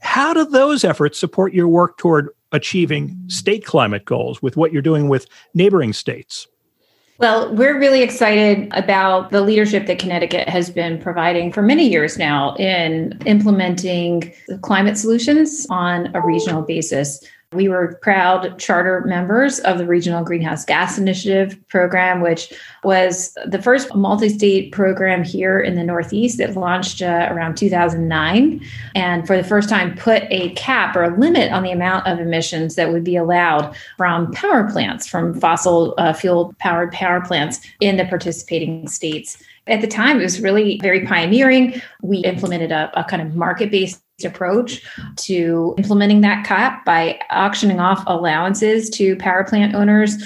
How 0.00 0.32
do 0.32 0.44
those 0.44 0.84
efforts 0.84 1.18
support 1.18 1.54
your 1.54 1.66
work 1.66 1.98
toward 1.98 2.28
achieving 2.52 3.16
state 3.26 3.64
climate 3.64 4.04
goals 4.04 4.40
with 4.42 4.56
what 4.56 4.72
you're 4.72 4.82
doing 4.82 5.08
with 5.08 5.26
neighboring 5.54 5.92
states? 5.92 6.46
Well, 7.22 7.54
we're 7.54 7.78
really 7.78 8.02
excited 8.02 8.68
about 8.72 9.30
the 9.30 9.42
leadership 9.42 9.86
that 9.86 10.00
Connecticut 10.00 10.48
has 10.48 10.70
been 10.70 10.98
providing 10.98 11.52
for 11.52 11.62
many 11.62 11.88
years 11.88 12.18
now 12.18 12.56
in 12.56 13.16
implementing 13.26 14.34
climate 14.62 14.98
solutions 14.98 15.64
on 15.70 16.12
a 16.16 16.20
regional 16.20 16.62
basis. 16.62 17.22
We 17.52 17.68
were 17.68 17.98
proud 18.00 18.58
charter 18.58 19.02
members 19.02 19.58
of 19.60 19.78
the 19.78 19.86
Regional 19.86 20.24
Greenhouse 20.24 20.64
Gas 20.64 20.96
Initiative 20.96 21.58
program, 21.68 22.20
which 22.20 22.52
was 22.82 23.36
the 23.46 23.60
first 23.60 23.94
multi 23.94 24.28
state 24.28 24.72
program 24.72 25.22
here 25.22 25.60
in 25.60 25.74
the 25.74 25.84
Northeast 25.84 26.38
that 26.38 26.56
launched 26.56 27.02
uh, 27.02 27.28
around 27.30 27.56
2009. 27.56 28.60
And 28.94 29.26
for 29.26 29.36
the 29.36 29.44
first 29.44 29.68
time, 29.68 29.96
put 29.96 30.22
a 30.30 30.50
cap 30.50 30.96
or 30.96 31.04
a 31.04 31.18
limit 31.18 31.52
on 31.52 31.62
the 31.62 31.72
amount 31.72 32.06
of 32.06 32.18
emissions 32.18 32.74
that 32.76 32.90
would 32.90 33.04
be 33.04 33.16
allowed 33.16 33.76
from 33.98 34.32
power 34.32 34.70
plants, 34.70 35.06
from 35.06 35.38
fossil 35.38 35.94
uh, 35.98 36.12
fuel 36.12 36.54
powered 36.58 36.92
power 36.92 37.20
plants 37.20 37.60
in 37.80 37.98
the 37.98 38.04
participating 38.06 38.88
states. 38.88 39.42
At 39.68 39.80
the 39.80 39.86
time, 39.86 40.18
it 40.18 40.24
was 40.24 40.40
really 40.40 40.80
very 40.82 41.06
pioneering. 41.06 41.80
We 42.00 42.18
implemented 42.18 42.72
a, 42.72 42.90
a 42.98 43.04
kind 43.04 43.22
of 43.22 43.36
market 43.36 43.70
based 43.70 44.02
approach 44.24 44.82
to 45.16 45.74
implementing 45.78 46.20
that 46.22 46.44
cap 46.44 46.84
by 46.84 47.18
auctioning 47.30 47.80
off 47.80 48.02
allowances 48.06 48.90
to 48.90 49.16
power 49.16 49.44
plant 49.44 49.74
owners 49.74 50.16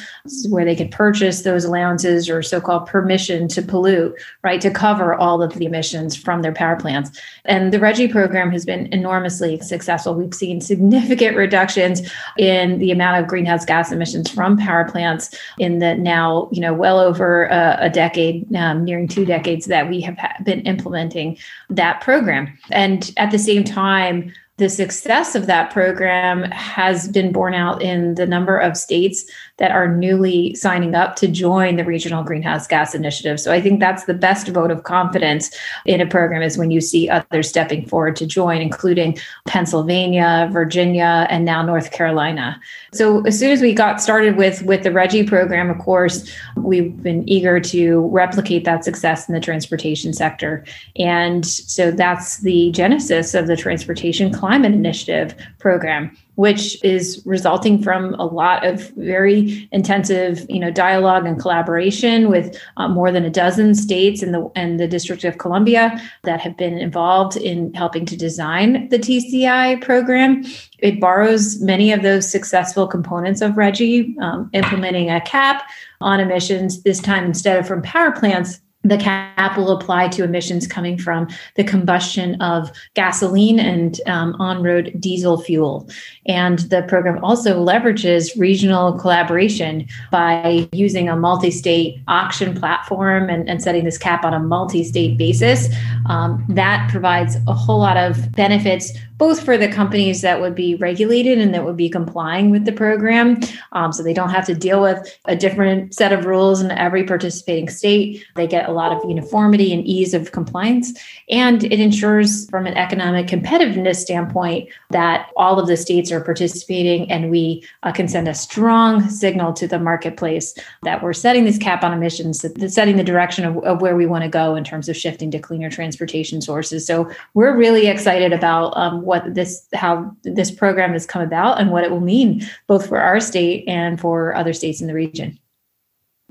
where 0.49 0.65
they 0.65 0.77
could 0.77 0.91
purchase 0.91 1.43
those 1.43 1.65
allowances 1.65 2.29
or 2.29 2.43
so-called 2.43 2.87
permission 2.87 3.49
to 3.49 3.63
pollute 3.63 4.15
right 4.43 4.61
to 4.61 4.71
cover 4.71 5.15
all 5.15 5.43
of 5.43 5.55
the 5.55 5.67
emissions 5.67 6.17
from 6.17 6.43
their 6.43 6.53
power 6.53 6.77
plants. 6.77 7.11
And 7.45 7.73
the 7.73 7.79
RGGI 7.79 8.11
program 8.11 8.51
has 8.51 8.65
been 8.65 8.93
enormously 8.93 9.61
successful. 9.61 10.15
We've 10.15 10.35
seen 10.35 10.61
significant 10.61 11.37
reductions 11.37 12.03
in 12.39 12.79
the 12.79 12.91
amount 12.91 13.23
of 13.23 13.29
greenhouse 13.29 13.65
gas 13.65 13.93
emissions 13.93 14.31
from 14.31 14.57
power 14.57 14.85
plants 14.85 15.37
in 15.59 15.79
the 15.79 15.95
now 15.95 16.49
you 16.53 16.61
know 16.61 16.75
well 16.75 16.99
over 16.99 17.47
a, 17.47 17.77
a 17.81 17.91
decade 17.91 18.55
um, 18.55 18.85
nearing 18.85 19.09
two 19.09 19.25
decades 19.25 19.67
that 19.67 19.89
we 19.89 20.01
have 20.01 20.19
been 20.45 20.61
implementing 20.63 21.39
that 21.71 22.01
program. 22.01 22.57
And 22.71 23.13
at 23.17 23.31
the 23.31 23.39
same 23.39 23.65
time 23.65 23.86
time 23.87 24.33
the 24.59 24.69
success 24.71 25.35
of 25.35 25.47
that 25.47 25.71
program 25.71 26.45
has 26.45 27.09
been 27.09 27.31
borne 27.31 27.55
out 27.55 27.83
in 27.83 28.15
the 28.15 28.27
number 28.27 28.59
of 28.59 28.77
states 28.77 29.31
that 29.59 29.71
are 29.71 29.89
newly 29.89 30.55
signing 30.55 30.95
up 30.95 31.17
to 31.17 31.29
join 31.29 31.77
the 31.77 31.85
regional 31.85 32.23
greenhouse 32.23 32.67
gas 32.67 32.95
initiative. 32.95 33.41
So 33.41 33.53
I 33.53 33.61
think 33.61 33.81
that's 33.81 34.05
the 34.05 34.15
best 34.15 34.49
vote 34.49 34.71
of 34.71 34.83
confidence 34.83 35.51
in 35.87 36.01
a 36.01 36.07
program 36.07 36.43
is 36.43 36.59
when 36.59 36.71
you 36.71 36.81
see 36.81 37.09
others 37.09 37.49
stepping 37.49 37.87
forward 37.87 38.17
to 38.17 38.27
join, 38.27 38.61
including 38.61 39.19
Pennsylvania, 39.47 40.49
Virginia, 40.53 41.27
and 41.31 41.45
now 41.45 41.63
North 41.63 41.91
Carolina. 41.91 42.61
So 42.93 43.23
as 43.27 43.39
soon 43.39 43.51
as 43.51 43.63
we 43.63 43.73
got 43.73 44.01
started 44.01 44.37
with 44.37 44.63
with 44.63 44.83
the 44.83 44.91
RGGI 44.91 45.27
program, 45.27 45.71
of 45.71 45.79
course, 45.79 46.31
we've 46.57 47.03
been 47.03 47.27
eager 47.29 47.61
to 47.61 48.07
replicate 48.09 48.65
that 48.65 48.85
success 48.85 49.29
in 49.29 49.35
the 49.35 49.41
transportation 49.41 50.13
sector. 50.13 50.65
And 50.97 51.47
so 51.47 51.91
that's 51.91 52.39
the 52.39 52.71
genesis 52.73 53.35
of 53.35 53.47
the 53.47 53.57
Transportation 53.57 54.33
Climate 54.33 54.73
Initiative 54.73 55.35
program 55.59 56.17
which 56.37 56.83
is 56.85 57.23
resulting 57.27 57.83
from 57.83 58.15
a 58.15 58.25
lot 58.25 58.65
of 58.65 58.91
very 58.91 59.69
intensive, 59.73 60.47
you 60.49 60.61
know, 60.61 60.71
dialogue 60.71 61.27
and 61.27 61.41
collaboration 61.41 62.31
with 62.31 62.59
uh, 62.77 62.89
more 62.89 63.11
than 63.11 63.25
a 63.25 63.31
dozen 63.31 63.75
states 63.75 64.23
and 64.23 64.33
the 64.33 64.51
and 64.55 64.79
the 64.79 64.87
District 64.87 65.25
of 65.25 65.39
Columbia 65.39 66.01
that 66.23 66.41
have 66.41 66.57
been 66.57 66.79
involved 66.79 67.37
in 67.37 67.73
helping 67.75 68.07
to 68.07 68.17
design 68.17 68.89
the 68.91 68.99
TCI 68.99 69.83
program. 69.83 70.45
It 70.79 71.01
borrows 71.01 71.61
many 71.61 71.91
of 71.93 72.03
those 72.03 72.31
successful 72.31 72.87
components 72.87 73.41
of 73.41 73.53
RGGI, 73.53 74.19
um, 74.21 74.51
implementing 74.53 75.11
a 75.11 75.21
cap 75.23 75.69
on 76.01 76.21
emissions 76.21 76.83
this 76.83 77.01
time 77.01 77.25
instead 77.25 77.59
of 77.59 77.67
from 77.67 77.83
power 77.83 78.13
plants 78.13 78.61
the 78.89 78.97
cap 78.97 79.57
will 79.57 79.71
apply 79.71 80.09
to 80.09 80.25
emissions 80.25 80.67
coming 80.67 80.99
from 80.99 81.29
the 81.55 81.65
combustion 81.65 82.41
of 82.41 82.71
gasoline 82.95 83.59
and 83.59 84.01
um, 84.07 84.35
on 84.39 84.63
road 84.63 84.93
diesel 84.99 85.41
fuel. 85.41 85.89
And 86.27 86.61
the 86.61 86.83
program 86.83 87.23
also 87.25 87.65
leverages 87.65 88.39
regional 88.39 88.93
collaboration 88.99 89.87
by 90.11 90.69
using 90.73 91.09
a 91.09 91.17
multi 91.17 91.51
state 91.51 92.01
auction 92.09 92.55
platform 92.55 93.29
and, 93.29 93.49
and, 93.49 93.63
setting 93.67 93.85
this 93.85 93.99
cap 93.99 94.25
on 94.25 94.35
a 94.35 94.39
multi 94.39 94.85
state 94.85 95.17
basis. 95.17 95.69
Um, 96.09 96.45
that 96.49 96.89
provides 96.91 97.37
a 97.49 97.55
whole 97.55 97.81
lot 97.81 97.97
of 97.97 98.31
benefits 98.33 98.93
both 99.19 99.43
for 99.45 99.57
the 99.57 99.69
companies 99.69 100.21
that 100.23 100.41
would 100.41 100.55
be 100.55 100.75
regulated 100.75 101.39
and 101.39 101.55
that 101.55 101.65
would 101.65 101.77
be 101.77 101.89
complying 101.89 102.51
with 102.51 102.65
the 102.65 102.73
program. 102.73 103.41
Um, 103.73 103.93
so 103.93 104.03
they 104.03 104.13
don't 104.13 104.31
have 104.31 104.47
to 104.47 104.55
deal 104.55 104.83
with 104.83 105.19
a 105.25 105.35
different 105.35 105.95
set 105.95 106.13
of 106.13 106.27
rules 106.27 106.61
in 106.61 106.71
every 106.71 107.05
participating 107.05 107.69
state. 107.69 108.25
They 108.35 108.47
get 108.47 108.69
a 108.69 108.73
lot 108.73 108.93
of 108.93 109.09
uniformity 109.09 109.73
and 109.73 109.85
ease 109.87 110.13
of 110.15 110.33
compliance. 110.33 110.93
And 111.31 111.65
it 111.65 111.81
ensures, 111.81 112.49
from 112.51 112.67
an 112.67 112.75
economic 112.75 113.27
competitiveness 113.27 113.97
standpoint, 113.97 114.69
that 114.91 115.31
all 115.37 115.59
of 115.59 115.67
the 115.67 115.77
states 115.77 116.13
are 116.13 116.21
participating 116.21 117.11
and 117.11 117.31
we 117.31 117.65
uh, 117.83 117.93
can 117.93 118.09
send 118.09 118.29
a 118.29 118.35
strong 118.35 119.09
signal 119.09 119.53
to 119.55 119.67
the 119.67 119.79
marketplace 119.79 120.55
that 120.83 121.03
we're 121.03 121.13
setting 121.13 121.45
this 121.45 121.59
cap 121.59 121.83
on 121.83 121.93
emissions, 121.93 122.45
setting 122.73 122.97
the 122.97 123.05
direction 123.05 123.45
of, 123.45 123.57
of 123.65 123.81
where 123.81 123.97
we 123.97 124.07
want 124.07 124.25
to 124.25 124.29
go 124.29 124.55
in 124.55 124.65
terms 124.65 124.89
of 124.89 124.97
shifting 124.97 125.31
to 125.31 125.39
cleaner 125.39 125.71
transportation 125.71 126.41
sources. 126.43 126.87
So 126.87 127.11
we're 127.35 127.57
really 127.57 127.87
excited 127.87 128.33
about 128.33 128.77
um, 128.77 129.06
what 129.07 129.35
this 129.35 129.67
how 129.73 130.15
this 130.23 130.51
program 130.51 130.93
has 130.93 131.07
come 131.07 131.23
about 131.23 131.59
and 131.61 131.71
what 131.71 131.85
it 131.85 131.91
will 131.91 132.01
mean 132.01 132.47
both 132.67 132.87
for 132.87 133.01
our 133.01 133.21
state 133.21 133.65
and 133.67 133.99
for 134.01 134.35
other 134.35 134.53
states 134.53 134.81
in 134.81 134.87
the 134.87 134.95
region. 134.95 135.39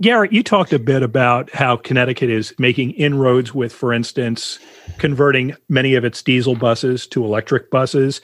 Garrett, 0.02 0.34
you 0.34 0.44
talked 0.44 0.74
a 0.74 0.80
bit 0.80 1.04
about 1.04 1.50
how 1.52 1.78
Connecticut 1.78 2.30
is 2.30 2.54
making 2.60 2.92
inroads 2.92 3.54
with, 3.54 3.72
for 3.72 3.94
instance, 3.94 4.60
converting 4.98 5.56
many 5.70 5.96
of 5.96 6.04
its 6.04 6.22
diesel 6.22 6.54
buses 6.54 7.08
to 7.08 7.24
electric 7.24 7.72
buses. 7.72 8.20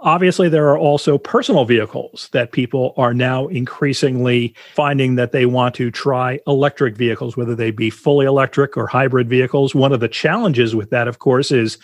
Obviously, 0.00 0.50
there 0.50 0.68
are 0.68 0.76
also 0.76 1.16
personal 1.16 1.64
vehicles 1.64 2.28
that 2.32 2.52
people 2.52 2.92
are 2.98 3.14
now 3.14 3.46
increasingly 3.46 4.54
finding 4.74 5.14
that 5.14 5.32
they 5.32 5.46
want 5.46 5.74
to 5.76 5.90
try 5.90 6.38
electric 6.46 6.94
vehicles, 6.94 7.38
whether 7.38 7.54
they 7.54 7.70
be 7.70 7.88
fully 7.88 8.26
electric 8.26 8.76
or 8.76 8.86
hybrid 8.86 9.30
vehicles. 9.30 9.74
One 9.74 9.94
of 9.94 10.00
the 10.00 10.08
challenges 10.08 10.74
with 10.74 10.90
that, 10.90 11.08
of 11.08 11.20
course, 11.20 11.50
is 11.50 11.78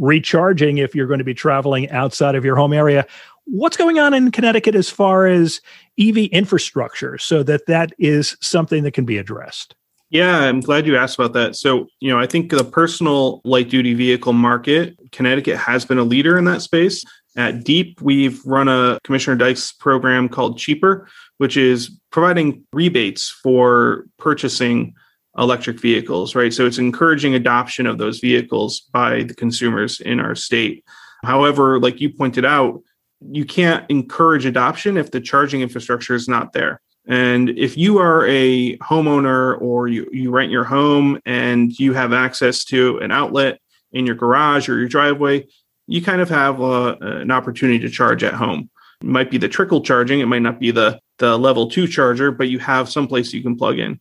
recharging 0.00 0.78
if 0.78 0.94
you're 0.94 1.06
going 1.06 1.18
to 1.18 1.24
be 1.24 1.34
traveling 1.34 1.88
outside 1.90 2.34
of 2.34 2.44
your 2.44 2.56
home 2.56 2.72
area. 2.72 3.06
What's 3.44 3.76
going 3.76 3.98
on 3.98 4.14
in 4.14 4.30
Connecticut 4.32 4.74
as 4.74 4.88
far 4.88 5.26
as 5.26 5.60
EV 6.00 6.16
infrastructure 6.32 7.18
so 7.18 7.42
that 7.44 7.66
that 7.66 7.92
is 7.98 8.36
something 8.40 8.82
that 8.84 8.92
can 8.92 9.04
be 9.04 9.18
addressed? 9.18 9.74
Yeah, 10.08 10.38
I'm 10.40 10.60
glad 10.60 10.86
you 10.86 10.96
asked 10.96 11.18
about 11.18 11.34
that. 11.34 11.54
So, 11.54 11.86
you 12.00 12.10
know, 12.10 12.18
I 12.18 12.26
think 12.26 12.50
the 12.50 12.64
personal 12.64 13.40
light 13.44 13.70
duty 13.70 13.94
vehicle 13.94 14.32
market, 14.32 14.98
Connecticut 15.12 15.56
has 15.56 15.84
been 15.84 15.98
a 15.98 16.02
leader 16.02 16.36
in 16.36 16.44
that 16.46 16.62
space. 16.62 17.04
At 17.36 17.62
Deep, 17.62 18.00
we've 18.00 18.44
run 18.44 18.66
a 18.66 18.98
Commissioner 19.04 19.36
Dykes 19.36 19.70
program 19.72 20.28
called 20.28 20.58
CHEAPR, 20.58 21.06
which 21.38 21.56
is 21.56 21.96
providing 22.10 22.64
rebates 22.72 23.30
for 23.30 24.06
purchasing 24.18 24.94
electric 25.38 25.80
vehicles, 25.80 26.34
right? 26.34 26.52
So 26.52 26.66
it's 26.66 26.78
encouraging 26.78 27.34
adoption 27.34 27.86
of 27.86 27.98
those 27.98 28.18
vehicles 28.18 28.80
by 28.92 29.22
the 29.22 29.34
consumers 29.34 30.00
in 30.00 30.20
our 30.20 30.34
state. 30.34 30.84
However, 31.24 31.78
like 31.78 32.00
you 32.00 32.12
pointed 32.12 32.44
out, 32.44 32.82
you 33.20 33.44
can't 33.44 33.84
encourage 33.90 34.46
adoption 34.46 34.96
if 34.96 35.10
the 35.10 35.20
charging 35.20 35.60
infrastructure 35.60 36.14
is 36.14 36.28
not 36.28 36.52
there. 36.52 36.80
And 37.06 37.50
if 37.50 37.76
you 37.76 37.98
are 37.98 38.26
a 38.26 38.76
homeowner 38.78 39.60
or 39.60 39.88
you, 39.88 40.08
you 40.12 40.30
rent 40.30 40.50
your 40.50 40.64
home 40.64 41.20
and 41.26 41.76
you 41.78 41.92
have 41.92 42.12
access 42.12 42.64
to 42.64 42.98
an 42.98 43.10
outlet 43.10 43.60
in 43.92 44.06
your 44.06 44.14
garage 44.14 44.68
or 44.68 44.78
your 44.78 44.88
driveway, 44.88 45.46
you 45.86 46.02
kind 46.02 46.20
of 46.20 46.28
have 46.28 46.60
a, 46.60 46.96
an 47.00 47.30
opportunity 47.30 47.78
to 47.80 47.90
charge 47.90 48.22
at 48.22 48.34
home. 48.34 48.70
It 49.00 49.06
might 49.06 49.30
be 49.30 49.38
the 49.38 49.48
trickle 49.48 49.80
charging, 49.80 50.20
it 50.20 50.26
might 50.26 50.42
not 50.42 50.60
be 50.60 50.70
the, 50.70 51.00
the 51.18 51.36
level 51.36 51.70
two 51.70 51.86
charger, 51.86 52.30
but 52.30 52.48
you 52.48 52.58
have 52.58 52.88
some 52.88 53.08
place 53.08 53.32
you 53.32 53.42
can 53.42 53.56
plug 53.56 53.78
in 53.78 53.98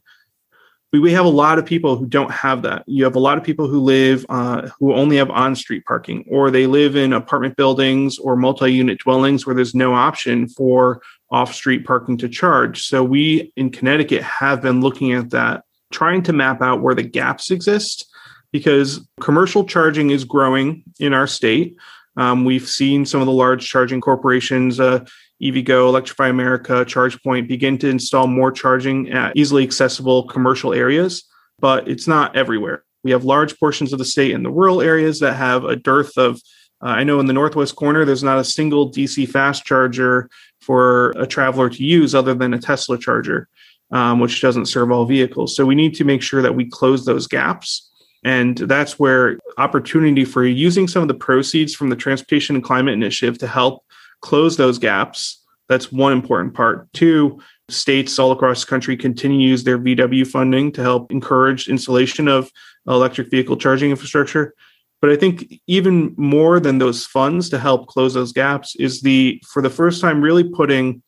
we 0.92 1.00
we 1.00 1.12
have 1.12 1.26
a 1.26 1.30
lot 1.30 1.60
of 1.60 1.66
people 1.66 1.96
who 1.96 2.08
don't 2.08 2.32
have 2.32 2.64
that. 2.64 2.84
You 2.88 3.04
have 3.04 3.16
a 3.16 3.20
lot 3.20 3.38
of 3.38 3.44
people 3.44 3.68
who 3.68 3.80
live 3.80 4.26
uh, 4.30 4.70
who 4.80 4.94
only 4.94 5.18
have 5.18 5.30
on-street 5.30 5.86
parking, 5.86 6.26
or 6.28 6.50
they 6.50 6.68
live 6.68 6.96
in 6.96 7.14
apartment 7.14 7.56
buildings 7.56 8.18
or 8.18 8.36
multi-unit 8.36 9.00
dwellings 9.00 9.46
where 9.46 9.56
there's 9.56 9.76
no 9.76 9.94
option 9.94 10.48
for 10.48 11.02
off-street 11.32 11.86
parking 11.86 12.18
to 12.18 12.28
charge. 12.28 12.82
So 12.84 13.04
we 13.04 13.54
in 13.56 13.70
Connecticut 13.70 14.24
have 14.24 14.62
been 14.62 14.82
looking 14.82 15.14
at 15.14 15.30
that, 15.30 15.64
trying 15.92 16.24
to 16.24 16.34
map 16.34 16.62
out 16.62 16.82
where 16.82 16.96
the 16.96 17.04
gaps 17.04 17.52
exist, 17.52 18.10
because 18.52 19.08
commercial 19.22 19.64
charging 19.66 20.10
is 20.10 20.24
growing 20.24 20.84
in 21.00 21.14
our 21.14 21.28
state. 21.28 21.76
Um, 22.18 22.46
we've 22.46 22.68
seen 22.68 23.06
some 23.06 23.22
of 23.22 23.28
the 23.28 23.32
large 23.32 23.68
charging 23.68 24.02
corporations. 24.02 24.80
Uh, 24.80 25.06
EVgo, 25.42 25.88
Electrify 25.88 26.28
America, 26.28 26.86
ChargePoint 26.86 27.48
begin 27.48 27.78
to 27.78 27.90
install 27.90 28.28
more 28.28 28.52
charging 28.52 29.10
at 29.12 29.36
easily 29.38 29.64
accessible 29.64 30.24
commercial 30.28 30.74
areas, 30.74 31.24
but 31.60 31.88
it's 31.88 32.08
not 32.08 32.36
everywhere. 32.36 32.84
We 33.04 33.12
have 33.12 33.24
large 33.24 33.58
portions 33.60 33.94
of 33.94 34.00
the 34.00 34.06
state 34.06 34.32
in 34.32 34.44
the 34.44 34.52
rural 34.52 34.82
areas 34.82 35.20
that 35.22 35.36
have 35.36 35.64
a 35.64 35.76
dearth 35.76 36.18
of. 36.18 36.42
Uh, 36.82 36.88
I 36.88 37.04
know 37.04 37.20
in 37.20 37.26
the 37.26 37.34
northwest 37.34 37.76
corner, 37.76 38.06
there's 38.06 38.24
not 38.24 38.40
a 38.40 38.44
single 38.44 38.92
DC 38.92 39.28
fast 39.30 39.66
charger 39.66 40.30
for 40.62 41.12
a 41.12 41.26
traveler 41.26 41.70
to 41.70 41.84
use 41.84 42.14
other 42.14 42.34
than 42.34 42.54
a 42.54 42.60
Tesla 42.60 42.98
charger, 42.98 43.48
um, 43.92 44.20
which 44.20 44.42
doesn't 44.42 44.68
serve 44.68 44.92
all 44.92 45.06
vehicles. 45.06 45.56
So 45.56 45.66
we 45.66 45.76
need 45.76 45.94
to 45.96 46.04
make 46.04 46.22
sure 46.22 46.42
that 46.42 46.56
we 46.56 46.70
close 46.70 47.06
those 47.06 47.28
gaps. 47.28 47.90
And 48.24 48.58
that's 48.58 49.00
where 49.00 49.40
opportunity 49.58 50.26
for 50.26 50.46
using 50.46 50.88
some 50.88 51.02
of 51.02 51.08
the 51.08 51.14
proceeds 51.14 51.74
from 51.74 51.90
the 51.90 51.96
Transportation 51.96 52.56
and 52.56 52.64
Climate 52.64 52.94
Initiative 52.94 53.38
to 53.40 53.48
help 53.48 53.84
close 54.22 54.58
those 54.58 54.80
gaps 54.80 55.44
That's 55.68 55.92
one 55.92 56.14
important 56.14 56.56
part. 56.56 56.92
Two, 56.94 57.40
states 57.70 58.18
all 58.18 58.32
across 58.32 58.62
the 58.62 58.70
country 58.70 58.98
continue 58.98 59.40
to 59.40 59.50
use 59.50 59.64
their 59.64 59.78
VW 59.78 60.26
funding 60.26 60.72
to 60.72 60.82
help 60.82 61.12
encourage 61.12 61.70
installation 61.70 62.28
of 62.28 62.52
electric 62.88 63.30
vehicle 63.30 63.58
charging 63.58 63.92
infrastructure. 63.92 64.56
But 65.02 65.12
I 65.12 65.16
think 65.16 65.62
even 65.68 66.14
more 66.18 66.60
than 66.60 66.80
those 66.80 67.06
funds 67.06 67.50
to 67.50 67.60
help 67.60 67.88
close 67.88 68.16
those 68.16 68.34
gaps 68.34 68.76
is 68.76 69.02
the, 69.02 69.42
for 69.48 69.62
the 69.62 69.70
first 69.70 70.02
time, 70.02 70.22
really 70.22 70.44
putting 70.44 71.02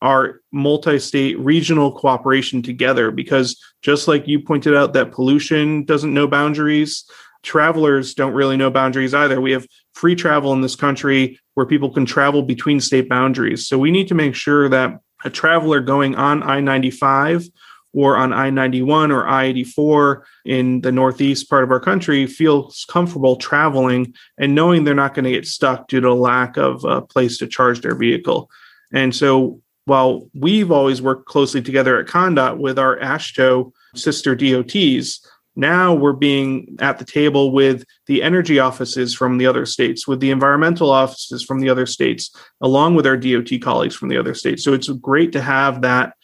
our 0.00 0.40
multi-state 0.52 1.38
regional 1.38 1.90
cooperation 1.90 2.62
together 2.62 3.10
because 3.10 3.60
just 3.82 4.06
like 4.06 4.28
you 4.28 4.38
pointed 4.38 4.76
out 4.76 4.92
that 4.92 5.12
pollution 5.12 5.84
doesn't 5.84 6.12
know 6.12 6.26
boundaries 6.26 7.04
travelers 7.42 8.14
don't 8.14 8.34
really 8.34 8.56
know 8.56 8.70
boundaries 8.70 9.14
either 9.14 9.40
we 9.40 9.52
have 9.52 9.66
free 9.94 10.14
travel 10.14 10.52
in 10.52 10.60
this 10.60 10.76
country 10.76 11.38
where 11.54 11.66
people 11.66 11.90
can 11.90 12.04
travel 12.04 12.42
between 12.42 12.80
state 12.80 13.08
boundaries. 13.08 13.66
So 13.66 13.78
we 13.78 13.90
need 13.90 14.08
to 14.08 14.14
make 14.14 14.34
sure 14.34 14.68
that 14.68 14.98
a 15.24 15.30
traveler 15.30 15.80
going 15.80 16.14
on 16.16 16.42
i-95 16.42 17.48
or 17.94 18.16
on 18.16 18.32
i-91 18.32 19.10
or 19.10 19.26
i-84 19.26 20.22
in 20.44 20.80
the 20.80 20.92
northeast 20.92 21.48
part 21.48 21.62
of 21.62 21.70
our 21.70 21.80
country 21.80 22.26
feels 22.26 22.84
comfortable 22.88 23.36
traveling 23.36 24.12
and 24.36 24.54
knowing 24.54 24.82
they're 24.82 24.94
not 24.94 25.14
going 25.14 25.24
to 25.24 25.30
get 25.30 25.46
stuck 25.46 25.88
due 25.88 26.00
to 26.00 26.12
lack 26.12 26.56
of 26.56 26.84
a 26.84 27.00
place 27.00 27.38
to 27.38 27.46
charge 27.46 27.80
their 27.80 27.94
vehicle. 27.94 28.50
And 28.92 29.14
so 29.14 29.60
while 29.86 30.28
we've 30.34 30.72
always 30.72 31.00
worked 31.02 31.26
closely 31.26 31.62
together 31.62 31.98
at 31.98 32.06
ConnDOT 32.06 32.58
with 32.58 32.78
our 32.78 32.98
AASHTO 32.98 33.72
sister 33.94 34.34
DOTs, 34.34 35.26
now 35.56 35.94
we're 35.94 36.12
being 36.12 36.76
at 36.80 36.98
the 36.98 37.04
table 37.04 37.52
with 37.52 37.84
the 38.06 38.22
energy 38.22 38.58
offices 38.58 39.14
from 39.14 39.38
the 39.38 39.46
other 39.46 39.66
states, 39.66 40.06
with 40.06 40.20
the 40.20 40.30
environmental 40.30 40.90
offices 40.90 41.44
from 41.44 41.60
the 41.60 41.68
other 41.68 41.86
states, 41.86 42.34
along 42.60 42.94
with 42.94 43.06
our 43.06 43.16
DOT 43.16 43.50
colleagues 43.62 43.94
from 43.94 44.08
the 44.08 44.16
other 44.16 44.34
states. 44.34 44.64
So 44.64 44.72
it's 44.72 44.88
great 44.88 45.32
to 45.32 45.40
have 45.40 45.82
that 45.82 46.14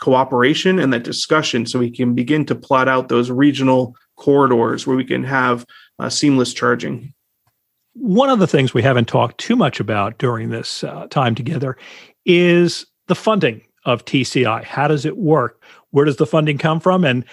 cooperation 0.00 0.78
and 0.78 0.92
that 0.92 1.04
discussion 1.04 1.66
so 1.66 1.78
we 1.78 1.90
can 1.90 2.14
begin 2.14 2.44
to 2.46 2.54
plot 2.54 2.88
out 2.88 3.08
those 3.08 3.30
regional 3.30 3.94
corridors 4.16 4.86
where 4.86 4.96
we 4.96 5.04
can 5.04 5.22
have 5.22 5.64
uh, 5.98 6.08
seamless 6.08 6.52
charging. 6.52 7.12
One 7.94 8.30
of 8.30 8.38
the 8.38 8.46
things 8.46 8.72
we 8.72 8.82
haven't 8.82 9.08
talked 9.08 9.38
too 9.38 9.56
much 9.56 9.78
about 9.78 10.18
during 10.18 10.50
this 10.50 10.82
uh, 10.82 11.06
time 11.08 11.34
together 11.34 11.76
is 12.24 12.86
the 13.08 13.14
funding 13.14 13.62
of 13.84 14.04
TCI. 14.04 14.64
How 14.64 14.88
does 14.88 15.04
it 15.04 15.16
work? 15.16 15.62
Where 15.90 16.04
does 16.04 16.16
the 16.16 16.26
funding 16.26 16.58
come 16.58 16.80
from? 16.80 17.04
And 17.04 17.24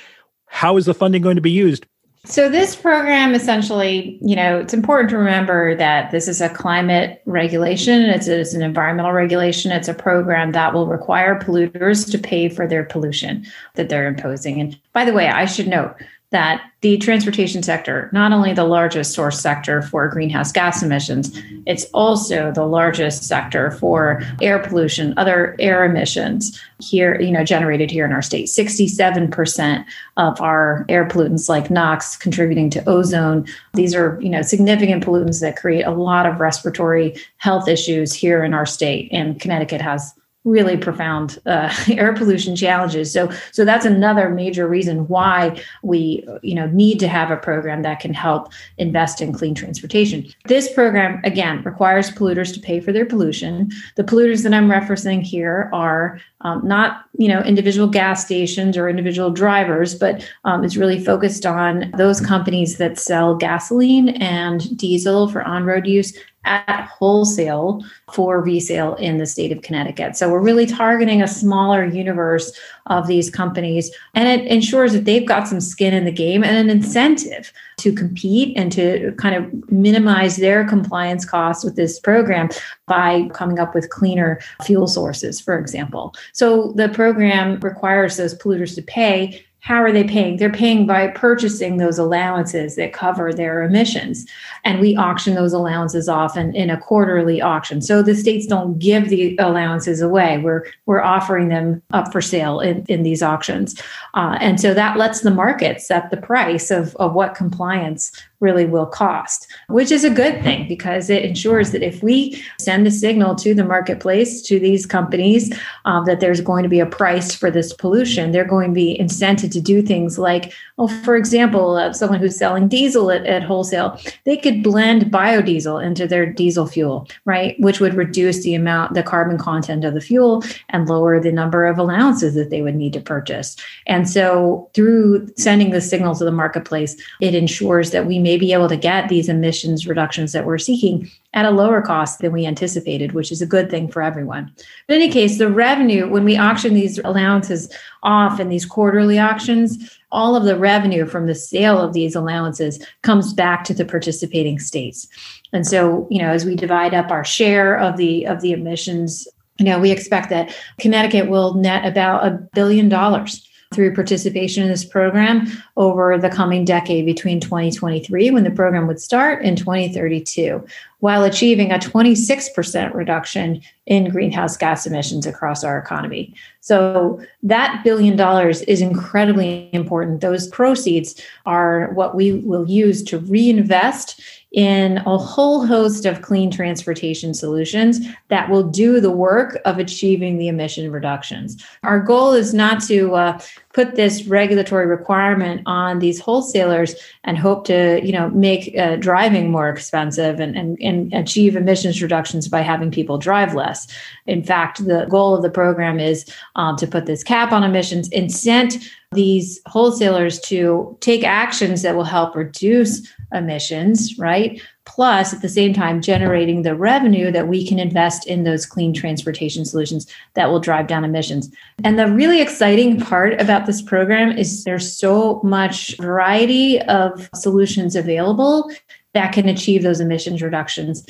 how 0.47 0.77
is 0.77 0.85
the 0.85 0.93
funding 0.93 1.21
going 1.21 1.35
to 1.35 1.41
be 1.41 1.51
used? 1.51 1.85
So, 2.25 2.49
this 2.49 2.75
program 2.75 3.33
essentially, 3.33 4.17
you 4.21 4.35
know, 4.35 4.59
it's 4.59 4.73
important 4.73 5.09
to 5.11 5.17
remember 5.17 5.75
that 5.75 6.11
this 6.11 6.27
is 6.27 6.41
a 6.41 6.49
climate 6.49 7.21
regulation, 7.25 8.01
it's, 8.01 8.27
it's 8.27 8.53
an 8.53 8.61
environmental 8.61 9.13
regulation. 9.13 9.71
It's 9.71 9.87
a 9.87 9.93
program 9.93 10.51
that 10.51 10.73
will 10.73 10.87
require 10.87 11.39
polluters 11.39 12.11
to 12.11 12.17
pay 12.17 12.49
for 12.49 12.67
their 12.67 12.83
pollution 12.83 13.45
that 13.75 13.87
they're 13.87 14.07
imposing. 14.07 14.59
And 14.59 14.77
by 14.91 15.05
the 15.05 15.13
way, 15.13 15.29
I 15.29 15.45
should 15.45 15.69
note 15.69 15.95
that 16.31 16.61
the 16.81 16.97
transportation 16.97 17.63
sector, 17.63 18.09
not 18.11 18.33
only 18.33 18.53
the 18.53 18.65
largest 18.65 19.13
source 19.13 19.39
sector 19.39 19.81
for 19.81 20.07
greenhouse 20.09 20.51
gas 20.51 20.83
emissions, 20.83 21.41
it's 21.65 21.85
also 21.93 22.51
the 22.51 22.65
largest 22.65 23.23
sector 23.23 23.71
for 23.71 24.21
air 24.41 24.59
pollution, 24.59 25.13
other 25.15 25.55
air 25.57 25.85
emissions 25.85 26.61
here, 26.79 27.19
you 27.21 27.31
know, 27.31 27.45
generated 27.45 27.89
here 27.89 28.03
in 28.03 28.11
our 28.11 28.21
state. 28.21 28.47
67% 28.47 29.85
of 30.17 30.39
our 30.41 30.85
air 30.89 31.07
pollutants 31.07 31.47
like 31.47 31.71
NOx 31.71 32.17
contributing 32.17 32.69
to 32.71 32.87
ozone. 32.89 33.47
These 33.73 33.95
are, 33.95 34.19
you 34.21 34.29
know, 34.29 34.41
significant 34.41 35.05
pollutants 35.05 35.39
that 35.41 35.55
create 35.55 35.83
a 35.83 35.91
lot 35.91 36.25
of 36.25 36.41
respiratory 36.41 37.15
health 37.37 37.69
issues 37.69 38.13
here 38.13 38.43
in 38.43 38.53
our 38.53 38.65
state. 38.65 39.09
And 39.13 39.39
Connecticut 39.39 39.81
has 39.81 40.13
really 40.47 40.77
profound 40.77 41.39
uh, 41.45 41.73
air 41.89 42.13
pollution 42.13 42.55
challenges. 42.55 43.11
So, 43.11 43.29
so 43.51 43.65
that's 43.65 43.85
another 43.85 44.29
major 44.29 44.67
reason 44.67 45.07
why 45.07 45.61
we, 45.83 46.27
you 46.41 46.55
know, 46.55 46.67
need 46.67 46.99
to 47.01 47.07
have 47.07 47.29
a 47.29 47.37
program 47.37 47.81
that 47.81 47.99
can 47.99 48.13
help 48.13 48.51
invest 48.77 49.21
in 49.21 49.33
clean 49.33 49.53
transportation. 49.53 50.25
This 50.45 50.71
program, 50.71 51.19
again, 51.23 51.61
requires 51.63 52.09
polluters 52.09 52.53
to 52.53 52.59
pay 52.59 52.79
for 52.79 52.91
their 52.91 53.05
pollution. 53.05 53.69
The 53.95 54.03
polluters 54.03 54.43
that 54.43 54.53
I'm 54.53 54.69
referencing 54.69 55.21
here 55.21 55.69
are 55.73 56.19
um, 56.41 56.65
not, 56.65 57.03
you 57.17 57.27
know, 57.27 57.41
individual 57.41 57.87
gas 57.87 58.23
stations 58.23 58.77
or 58.77 58.87
individual 58.87 59.31
drivers, 59.31 59.95
but 59.95 60.27
um, 60.45 60.63
it's 60.63 60.77
really 60.77 61.03
focused 61.03 61.45
on 61.45 61.91
those 61.97 62.21
companies 62.21 62.77
that 62.77 62.97
sell 62.97 63.35
gasoline 63.35 64.09
and 64.09 64.77
diesel 64.77 65.27
for 65.27 65.41
on-road 65.41 65.87
use 65.87 66.17
at 66.47 66.87
wholesale 66.87 67.83
for 68.13 68.41
resale 68.41 68.95
in 68.95 69.17
the 69.17 69.25
state 69.25 69.51
of 69.51 69.61
Connecticut. 69.61 70.15
So 70.15 70.31
we're 70.31 70.41
really 70.41 70.65
targeting 70.65 71.21
a 71.21 71.27
smaller 71.27 71.85
universe 71.85 72.57
of 72.87 73.07
these 73.07 73.29
companies, 73.29 73.91
and 74.15 74.27
it 74.27 74.47
ensures 74.47 74.93
that 74.93 75.05
they've 75.05 75.27
got 75.27 75.47
some 75.47 75.59
skin 75.59 75.93
in 75.93 76.05
the 76.05 76.11
game 76.11 76.43
and 76.43 76.57
an 76.57 76.69
incentive 76.69 77.51
to 77.77 77.93
compete 77.93 78.57
and 78.57 78.71
to 78.71 79.13
kind 79.17 79.35
of 79.35 79.71
minimize 79.71 80.37
their 80.37 80.65
compliance 80.65 81.25
costs 81.25 81.63
with 81.63 81.75
this 81.75 81.99
program 81.99 82.49
by 82.87 83.29
coming 83.33 83.59
up 83.59 83.75
with 83.75 83.89
cleaner 83.89 84.39
fuel 84.63 84.87
sources, 84.87 85.39
for 85.39 85.59
example. 85.59 86.15
So 86.31 86.71
the 86.71 86.89
program 86.89 87.59
requires 87.59 88.17
those 88.17 88.35
polluters 88.35 88.73
to 88.75 88.81
pay 88.81 89.43
how 89.67 89.83
are 89.83 89.91
they 89.91 90.05
paying? 90.05 90.37
They're 90.37 90.49
paying 90.49 90.87
by 90.87 91.09
purchasing 91.09 91.75
those 91.75 91.97
allowances 91.99 92.77
that 92.77 92.93
cover 92.93 93.33
their 93.33 93.63
emissions. 93.63 94.25
And 94.63 94.79
we 94.79 94.95
auction 94.95 95.35
those 95.35 95.51
allowances 95.51 96.07
off 96.07 96.37
in, 96.37 96.55
in 96.55 96.69
a 96.69 96.79
quarterly 96.79 97.41
auction. 97.41 97.81
So 97.81 98.01
the 98.01 98.15
states 98.15 98.47
don't 98.47 98.79
give 98.79 99.09
the 99.09 99.35
allowances 99.39 99.99
away. 99.99 100.37
We're 100.37 100.63
we're 100.85 101.01
offering 101.01 101.49
them 101.49 101.81
up 101.91 102.13
for 102.13 102.21
sale 102.21 102.61
in, 102.61 102.85
in 102.87 103.03
these 103.03 103.21
auctions. 103.21 103.77
Uh, 104.13 104.37
and 104.39 104.57
so 104.61 104.73
that 104.73 104.95
lets 104.95 105.19
the 105.19 105.31
market 105.31 105.81
set 105.81 106.11
the 106.11 106.17
price 106.17 106.71
of, 106.71 106.95
of 106.95 107.13
what 107.13 107.35
compliance 107.35 108.13
really 108.39 108.65
will 108.65 108.85
cost, 108.85 109.47
which 109.67 109.91
is 109.91 110.03
a 110.03 110.09
good 110.09 110.43
thing 110.43 110.67
because 110.67 111.09
it 111.09 111.25
ensures 111.25 111.71
that 111.71 111.81
if 111.81 112.03
we 112.03 112.41
send 112.59 112.85
a 112.85 112.91
signal 112.91 113.35
to 113.35 113.53
the 113.53 113.63
marketplace, 113.63 114.41
to 114.43 114.59
these 114.59 114.85
companies, 114.85 115.51
um, 115.85 116.05
that 116.05 116.19
there's 116.19 116.41
going 116.41 116.63
to 116.63 116.69
be 116.69 116.79
a 116.79 116.85
price 116.85 117.33
for 117.33 117.49
this 117.49 117.73
pollution, 117.73 118.31
they're 118.31 118.45
going 118.45 118.69
to 118.69 118.75
be 118.75 118.97
incented 118.99 119.51
to 119.51 119.61
do 119.61 119.81
things 119.81 120.19
like, 120.19 120.53
well, 120.77 120.87
for 120.87 121.15
example, 121.15 121.75
uh, 121.75 121.93
someone 121.93 122.19
who's 122.19 122.37
selling 122.37 122.67
diesel 122.67 123.09
at, 123.09 123.25
at 123.25 123.41
wholesale, 123.41 123.99
they 124.25 124.37
could 124.37 124.61
blend 124.61 125.11
biodiesel 125.11 125.83
into 125.83 126.07
their 126.07 126.31
diesel 126.31 126.67
fuel, 126.67 127.07
right? 127.25 127.59
Which 127.59 127.79
would 127.79 127.95
reduce 127.95 128.43
the 128.43 128.53
amount, 128.53 128.93
the 128.93 129.01
carbon 129.01 129.39
content 129.39 129.83
of 129.83 129.95
the 129.95 130.01
fuel 130.01 130.43
and 130.69 130.87
lower 130.87 131.19
the 131.19 131.31
number 131.31 131.65
of 131.65 131.79
allowances 131.79 132.35
that 132.35 132.51
they 132.51 132.61
would 132.61 132.75
need 132.75 132.93
to 132.93 133.01
purchase. 133.01 133.55
And 133.87 134.07
so 134.07 134.69
through 134.73 135.27
sending 135.35 135.71
the 135.71 135.81
signal 135.81 136.13
to 136.15 136.23
the 136.23 136.31
marketplace, 136.31 136.95
it 137.21 137.33
ensures 137.33 137.91
that 137.91 138.05
we 138.05 138.19
may 138.27 138.35
be 138.35 138.51
able 138.51 138.67
to 138.67 138.75
get 138.75 139.07
these 139.07 139.29
emissions 139.29 139.87
reductions 139.87 140.33
that 140.33 140.45
we're 140.45 140.57
seeking 140.57 141.09
at 141.33 141.45
a 141.45 141.49
lower 141.49 141.81
cost 141.81 142.19
than 142.19 142.33
we 142.33 142.45
anticipated, 142.45 143.13
which 143.13 143.31
is 143.31 143.41
a 143.41 143.45
good 143.45 143.69
thing 143.69 143.89
for 143.89 144.01
everyone. 144.01 144.51
But 144.85 144.97
in 144.97 145.03
any 145.03 145.09
case, 145.09 145.37
the 145.37 145.49
revenue, 145.49 146.09
when 146.09 146.25
we 146.25 146.35
auction 146.35 146.73
these 146.73 146.99
allowances 147.05 147.71
off 148.03 148.41
in 148.41 148.49
these 148.49 148.65
quarterly 148.65 149.17
auctions, 149.17 149.97
all 150.11 150.35
of 150.35 150.43
the 150.43 150.59
revenue 150.59 151.05
from 151.05 151.25
the 151.25 151.35
sale 151.35 151.79
of 151.79 151.93
these 151.93 152.15
allowances 152.15 152.85
comes 153.01 153.31
back 153.31 153.63
to 153.63 153.73
the 153.73 153.85
participating 153.85 154.59
states. 154.59 155.07
And 155.53 155.65
so, 155.65 156.05
you 156.11 156.21
know, 156.21 156.31
as 156.31 156.43
we 156.43 156.57
divide 156.57 156.93
up 156.93 157.11
our 157.11 157.23
share 157.23 157.79
of 157.79 157.95
the 157.95 158.27
of 158.27 158.41
the 158.41 158.51
emissions, 158.51 159.25
you 159.57 159.65
know, 159.65 159.79
we 159.79 159.91
expect 159.91 160.29
that 160.31 160.53
Connecticut 160.81 161.29
will 161.29 161.53
net 161.53 161.85
about 161.85 162.27
a 162.27 162.31
billion 162.53 162.89
dollars 162.89 163.47
through 163.73 163.93
participation 163.93 164.63
in 164.63 164.69
this 164.69 164.85
program 164.85 165.45
over 165.75 166.17
the 166.17 166.29
coming 166.29 166.63
decade 166.63 167.05
between 167.05 167.39
2023, 167.39 168.31
when 168.31 168.43
the 168.43 168.51
program 168.51 168.87
would 168.87 168.99
start, 168.99 169.43
and 169.43 169.57
2032, 169.57 170.65
while 170.99 171.23
achieving 171.23 171.71
a 171.71 171.77
26% 171.77 172.93
reduction 172.93 173.61
in 173.85 174.09
greenhouse 174.09 174.55
gas 174.55 174.87
emissions 174.87 175.25
across 175.25 175.63
our 175.63 175.77
economy. 175.77 176.33
So, 176.61 177.21
that 177.43 177.81
billion 177.83 178.15
dollars 178.15 178.61
is 178.63 178.81
incredibly 178.81 179.69
important. 179.73 180.21
Those 180.21 180.47
proceeds 180.47 181.21
are 181.45 181.91
what 181.93 182.15
we 182.15 182.33
will 182.33 182.67
use 182.69 183.03
to 183.03 183.19
reinvest 183.19 184.21
in 184.53 184.97
a 184.99 185.17
whole 185.17 185.65
host 185.65 186.05
of 186.05 186.21
clean 186.21 186.49
transportation 186.49 187.33
solutions 187.33 187.99
that 188.29 188.49
will 188.49 188.63
do 188.63 189.01
the 189.01 189.11
work 189.11 189.59
of 189.65 189.77
achieving 189.77 190.37
the 190.37 190.47
emission 190.47 190.89
reductions. 190.89 191.61
Our 191.83 191.99
goal 191.99 192.31
is 192.31 192.53
not 192.53 192.81
to 192.83 193.13
uh, 193.15 193.39
put 193.73 193.95
this 193.95 194.25
regulatory 194.25 194.87
requirement 194.87 195.61
on 195.65 195.99
these 195.99 196.19
wholesalers 196.19 196.95
and 197.25 197.37
hope 197.37 197.65
to, 197.65 197.99
you 198.03 198.13
know, 198.13 198.29
make 198.29 198.75
uh, 198.77 198.95
driving 198.95 199.51
more 199.51 199.69
expensive 199.69 200.39
and, 200.39 200.57
and, 200.57 200.77
and 200.81 201.13
achieve 201.13 201.55
emissions 201.55 202.01
reductions 202.01 202.47
by 202.47 202.61
having 202.61 202.89
people 202.89 203.17
drive 203.17 203.53
less. 203.53 203.87
In 204.27 204.43
fact, 204.43 204.85
the 204.85 205.05
goal 205.09 205.35
of 205.35 205.43
the 205.43 205.49
program 205.49 205.99
is 205.99 206.25
um, 206.55 206.77
to 206.77 206.87
put 206.87 207.05
this 207.05 207.23
cap 207.23 207.51
on 207.51 207.63
emissions, 207.63 208.09
incent 208.09 208.89
these 209.13 209.59
wholesalers 209.67 210.39
to 210.41 210.97
take 210.99 211.23
actions 211.23 211.81
that 211.81 211.95
will 211.95 212.03
help 212.03 212.35
reduce 212.35 213.07
emissions, 213.33 214.17
right? 214.17 214.61
Plus, 214.85 215.33
at 215.33 215.41
the 215.41 215.49
same 215.49 215.73
time, 215.73 216.01
generating 216.01 216.61
the 216.61 216.75
revenue 216.75 217.31
that 217.31 217.47
we 217.47 217.65
can 217.65 217.79
invest 217.79 218.27
in 218.27 218.43
those 218.43 218.65
clean 218.65 218.93
transportation 218.93 219.65
solutions 219.65 220.07
that 220.33 220.49
will 220.49 220.59
drive 220.59 220.87
down 220.87 221.03
emissions. 221.03 221.49
And 221.83 221.97
the 221.97 222.11
really 222.11 222.41
exciting 222.41 222.99
part 222.99 223.39
about 223.39 223.65
this 223.65 223.81
program 223.81 224.37
is 224.37 224.63
there's 224.63 224.97
so 224.97 225.41
much 225.43 225.95
variety 225.97 226.81
of 226.83 227.29
solutions 227.33 227.95
available 227.95 228.69
that 229.13 229.33
can 229.33 229.47
achieve 229.47 229.83
those 229.83 229.99
emissions 229.99 230.41
reductions 230.41 231.05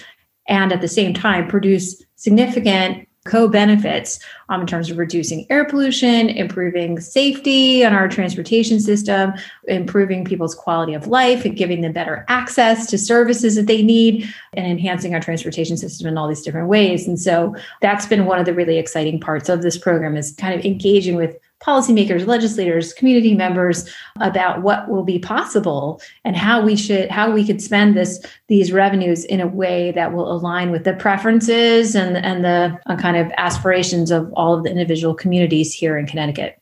and 0.47 0.71
at 0.71 0.81
the 0.81 0.87
same 0.87 1.13
time 1.13 1.47
produce 1.47 2.03
significant 2.15 3.07
co-benefits 3.27 4.19
um, 4.49 4.61
in 4.61 4.67
terms 4.67 4.89
of 4.89 4.97
reducing 4.97 5.45
air 5.49 5.65
pollution 5.65 6.29
improving 6.29 6.99
safety 6.99 7.85
on 7.85 7.93
our 7.93 8.07
transportation 8.07 8.79
system 8.79 9.33
improving 9.67 10.23
people's 10.25 10.55
quality 10.55 10.93
of 10.93 11.07
life 11.07 11.45
and 11.45 11.57
giving 11.57 11.81
them 11.81 11.91
better 11.91 12.25
access 12.29 12.87
to 12.87 12.97
services 12.97 13.55
that 13.55 13.67
they 13.67 13.83
need 13.83 14.27
and 14.53 14.65
enhancing 14.65 15.13
our 15.13 15.19
transportation 15.19 15.77
system 15.77 16.07
in 16.07 16.17
all 16.17 16.27
these 16.27 16.41
different 16.41 16.69
ways. 16.69 17.07
And 17.07 17.19
so 17.19 17.55
that's 17.81 18.05
been 18.05 18.25
one 18.25 18.39
of 18.39 18.45
the 18.45 18.53
really 18.53 18.77
exciting 18.77 19.19
parts 19.19 19.49
of 19.49 19.61
this 19.61 19.77
program 19.77 20.15
is 20.15 20.31
kind 20.31 20.57
of 20.57 20.65
engaging 20.65 21.15
with 21.15 21.37
policymakers, 21.61 22.27
legislators, 22.27 22.93
community 22.93 23.33
members 23.33 23.89
about 24.19 24.61
what 24.61 24.89
will 24.89 25.03
be 25.03 25.19
possible 25.19 26.01
and 26.23 26.35
how 26.35 26.61
we 26.61 26.75
should 26.75 27.09
how 27.09 27.31
we 27.31 27.45
could 27.45 27.61
spend 27.61 27.97
this 27.97 28.19
these 28.47 28.71
revenues 28.71 29.25
in 29.25 29.41
a 29.41 29.47
way 29.47 29.91
that 29.91 30.13
will 30.13 30.31
align 30.31 30.71
with 30.71 30.83
the 30.83 30.93
preferences 30.93 31.95
and 31.95 32.17
and 32.17 32.45
the 32.45 32.77
uh, 32.85 32.95
kind 32.95 33.17
of 33.17 33.31
aspirations 33.37 34.11
of 34.11 34.31
all 34.33 34.53
of 34.53 34.63
the 34.63 34.69
individual 34.69 35.15
communities 35.15 35.73
here 35.73 35.97
in 35.97 36.05
Connecticut. 36.05 36.59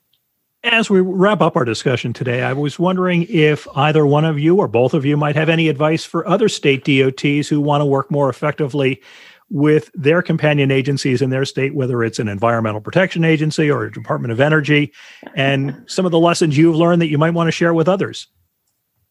As 0.63 0.89
we 0.89 0.99
wrap 0.99 1.41
up 1.41 1.55
our 1.55 1.65
discussion 1.65 2.11
today, 2.11 2.41
I 2.41 2.53
was 2.53 2.79
wondering 2.79 3.27
if 3.29 3.67
either 3.75 4.03
one 4.03 4.25
of 4.25 4.39
you 4.39 4.55
or 4.55 4.67
both 4.67 4.95
of 4.95 5.05
you 5.05 5.15
might 5.15 5.35
have 5.35 5.47
any 5.47 5.69
advice 5.69 6.03
for 6.03 6.27
other 6.27 6.49
state 6.49 6.83
DOTs 6.83 7.47
who 7.47 7.61
want 7.61 7.81
to 7.81 7.85
work 7.85 8.09
more 8.09 8.29
effectively 8.29 8.99
with 9.49 9.91
their 9.93 10.21
companion 10.21 10.71
agencies 10.71 11.21
in 11.21 11.29
their 11.29 11.45
state, 11.45 11.75
whether 11.75 12.03
it's 12.03 12.19
an 12.19 12.27
environmental 12.27 12.81
protection 12.81 13.23
agency 13.23 13.69
or 13.69 13.85
a 13.85 13.91
Department 13.91 14.31
of 14.31 14.39
Energy, 14.39 14.91
and 15.35 15.83
some 15.87 16.05
of 16.05 16.11
the 16.11 16.19
lessons 16.19 16.57
you've 16.57 16.75
learned 16.75 17.01
that 17.01 17.09
you 17.09 17.17
might 17.17 17.33
want 17.33 17.47
to 17.47 17.51
share 17.51 17.73
with 17.73 17.87
others. 17.87 18.27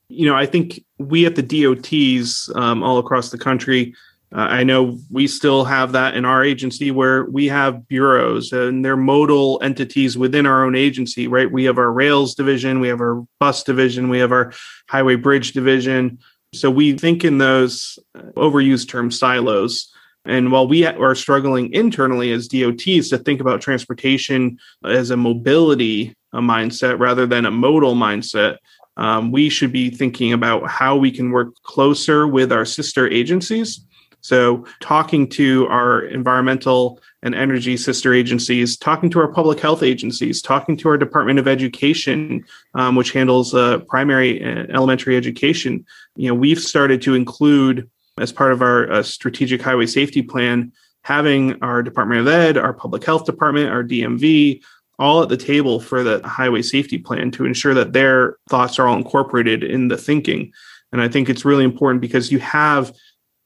You 0.08 0.26
know, 0.26 0.34
I 0.34 0.46
think 0.46 0.84
we 0.98 1.24
at 1.26 1.36
the 1.36 1.42
DOTs 1.42 2.50
um, 2.56 2.82
all 2.82 2.98
across 2.98 3.30
the 3.30 3.38
country, 3.38 3.94
uh, 4.34 4.40
I 4.40 4.64
know 4.64 4.98
we 5.10 5.28
still 5.28 5.64
have 5.64 5.92
that 5.92 6.16
in 6.16 6.24
our 6.24 6.42
agency 6.42 6.90
where 6.90 7.24
we 7.26 7.46
have 7.46 7.86
bureaus 7.86 8.52
and 8.52 8.84
they're 8.84 8.96
modal 8.96 9.60
entities 9.62 10.18
within 10.18 10.44
our 10.44 10.64
own 10.64 10.74
agency, 10.74 11.28
right? 11.28 11.50
We 11.50 11.64
have 11.64 11.78
our 11.78 11.92
rails 11.92 12.34
division, 12.34 12.80
we 12.80 12.88
have 12.88 13.00
our 13.00 13.24
bus 13.38 13.62
division, 13.62 14.08
we 14.08 14.18
have 14.18 14.32
our 14.32 14.52
highway 14.88 15.14
bridge 15.14 15.52
division. 15.52 16.18
So 16.52 16.68
we 16.68 16.98
think 16.98 17.24
in 17.24 17.38
those 17.38 17.98
uh, 18.16 18.22
overused 18.36 18.88
term 18.88 19.12
silos 19.12 19.92
and 20.24 20.50
while 20.50 20.66
we 20.66 20.86
are 20.86 21.14
struggling 21.14 21.72
internally 21.72 22.32
as 22.32 22.48
DOTs 22.48 23.10
to 23.10 23.18
think 23.18 23.40
about 23.40 23.60
transportation 23.60 24.58
as 24.84 25.10
a 25.10 25.16
mobility 25.16 26.14
a 26.34 26.40
mindset 26.40 26.98
rather 26.98 27.26
than 27.26 27.46
a 27.46 27.50
modal 27.50 27.94
mindset, 27.94 28.58
um, 28.96 29.32
we 29.32 29.48
should 29.48 29.72
be 29.72 29.88
thinking 29.88 30.32
about 30.32 30.68
how 30.68 30.96
we 30.96 31.10
can 31.10 31.30
work 31.30 31.54
closer 31.62 32.26
with 32.26 32.52
our 32.52 32.64
sister 32.64 33.08
agencies. 33.08 33.84
So, 34.20 34.64
talking 34.80 35.28
to 35.30 35.66
our 35.66 36.00
environmental 36.00 36.98
and 37.22 37.34
energy 37.34 37.76
sister 37.76 38.14
agencies, 38.14 38.76
talking 38.76 39.10
to 39.10 39.20
our 39.20 39.28
public 39.28 39.60
health 39.60 39.82
agencies, 39.82 40.40
talking 40.40 40.78
to 40.78 40.88
our 40.88 40.96
Department 40.96 41.38
of 41.38 41.46
Education, 41.46 42.44
um, 42.74 42.96
which 42.96 43.12
handles 43.12 43.54
uh, 43.54 43.80
primary 43.80 44.40
and 44.40 44.70
elementary 44.70 45.16
education. 45.16 45.84
You 46.16 46.28
know, 46.28 46.34
we've 46.34 46.58
started 46.58 47.02
to 47.02 47.14
include 47.14 47.90
as 48.18 48.32
part 48.32 48.52
of 48.52 48.62
our 48.62 48.90
uh, 48.90 49.02
strategic 49.02 49.60
highway 49.60 49.86
safety 49.86 50.22
plan, 50.22 50.72
having 51.02 51.60
our 51.62 51.82
Department 51.82 52.20
of 52.20 52.28
Ed, 52.28 52.56
our 52.56 52.72
public 52.72 53.04
health 53.04 53.24
department, 53.24 53.70
our 53.70 53.82
DMV, 53.82 54.62
all 54.98 55.22
at 55.22 55.28
the 55.28 55.36
table 55.36 55.80
for 55.80 56.04
the 56.04 56.26
highway 56.26 56.62
safety 56.62 56.98
plan 56.98 57.30
to 57.32 57.44
ensure 57.44 57.74
that 57.74 57.92
their 57.92 58.36
thoughts 58.48 58.78
are 58.78 58.86
all 58.86 58.96
incorporated 58.96 59.64
in 59.64 59.88
the 59.88 59.96
thinking. 59.96 60.52
And 60.92 61.02
I 61.02 61.08
think 61.08 61.28
it's 61.28 61.44
really 61.44 61.64
important 61.64 62.00
because 62.00 62.30
you 62.30 62.38
have 62.38 62.94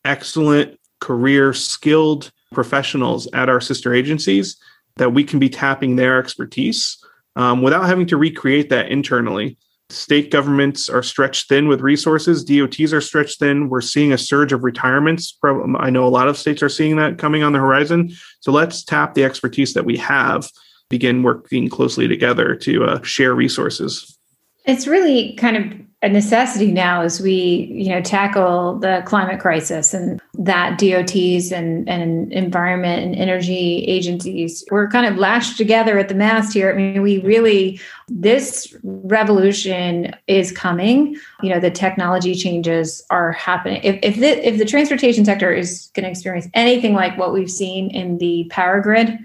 excellent 0.04 0.78
career 1.00 1.54
skilled 1.54 2.31
professionals 2.52 3.26
at 3.33 3.48
our 3.48 3.61
sister 3.61 3.94
agencies 3.94 4.59
that 4.96 5.14
we 5.14 5.24
can 5.24 5.38
be 5.38 5.48
tapping 5.48 5.96
their 5.96 6.18
expertise 6.18 7.02
um, 7.37 7.62
without 7.62 7.87
having 7.87 8.07
to 8.07 8.16
recreate 8.16 8.68
that 8.68 8.90
internally 8.90 9.57
state 9.90 10.31
governments 10.31 10.88
are 10.88 11.03
stretched 11.03 11.48
thin 11.48 11.66
with 11.66 11.81
resources 11.81 12.44
dots 12.44 12.92
are 12.92 13.01
stretched 13.01 13.38
thin. 13.38 13.68
We're 13.68 13.81
seeing 13.81 14.12
a 14.12 14.18
surge 14.18 14.53
of 14.53 14.64
retirements 14.64 15.37
i 15.79 15.90
know 15.90 16.07
a 16.07 16.09
lot 16.09 16.29
of 16.29 16.37
states 16.37 16.62
are 16.62 16.68
seeing 16.68 16.96
that 16.96 17.18
coming 17.18 17.42
on 17.42 17.53
the 17.53 17.59
horizon. 17.59 18.11
So 18.40 18.53
let's 18.53 18.85
tap 18.85 19.14
the 19.14 19.24
expertise 19.24 19.74
that 19.74 19.85
we 19.85 19.96
have 19.96 20.51
begin 20.90 21.22
working 21.22 21.68
closely 21.68 22.09
together 22.09 22.55
to 22.55 22.85
uh, 22.85 23.03
share 23.03 23.35
resources. 23.35 24.18
It's 24.64 24.87
really 24.87 25.35
kind 25.35 25.57
of 25.57 25.88
a 26.00 26.08
necessity 26.08 26.70
now 26.70 27.02
as 27.02 27.20
we 27.20 27.68
you 27.72 27.88
know 27.88 28.00
tackle 28.00 28.78
the 28.78 29.02
climate 29.04 29.40
crisis 29.40 29.92
and 29.92 30.22
that 30.34 30.78
dots 30.78 31.50
and, 31.50 31.88
and 31.88 32.32
environment 32.32 33.02
and 33.02 33.16
energy 33.16 33.84
agencies. 33.84 34.64
We're 34.70 34.88
kind 34.88 35.06
of 35.06 35.16
lashed 35.16 35.56
together 35.56 35.98
at 35.98 36.08
the 36.08 36.14
mast 36.14 36.52
here. 36.52 36.70
I 36.70 36.76
mean 36.76 37.02
we 37.02 37.18
really 37.18 37.80
this 38.06 38.76
revolution 38.84 40.14
is 40.28 40.52
coming. 40.52 41.16
You 41.42 41.50
know 41.50 41.58
the 41.58 41.70
technology 41.70 42.37
changes 42.37 43.04
are 43.11 43.32
happening. 43.32 43.80
If, 43.82 43.98
if 44.02 44.16
the 44.16 44.46
if 44.46 44.58
the 44.58 44.64
transportation 44.64 45.24
sector 45.24 45.52
is 45.52 45.90
going 45.94 46.04
to 46.04 46.11
experience 46.11 46.46
anything 46.54 46.94
like 46.94 47.18
what 47.18 47.32
we've 47.32 47.50
seen 47.50 47.90
in 47.90 48.18
the 48.18 48.46
power 48.50 48.80
grid 48.80 49.18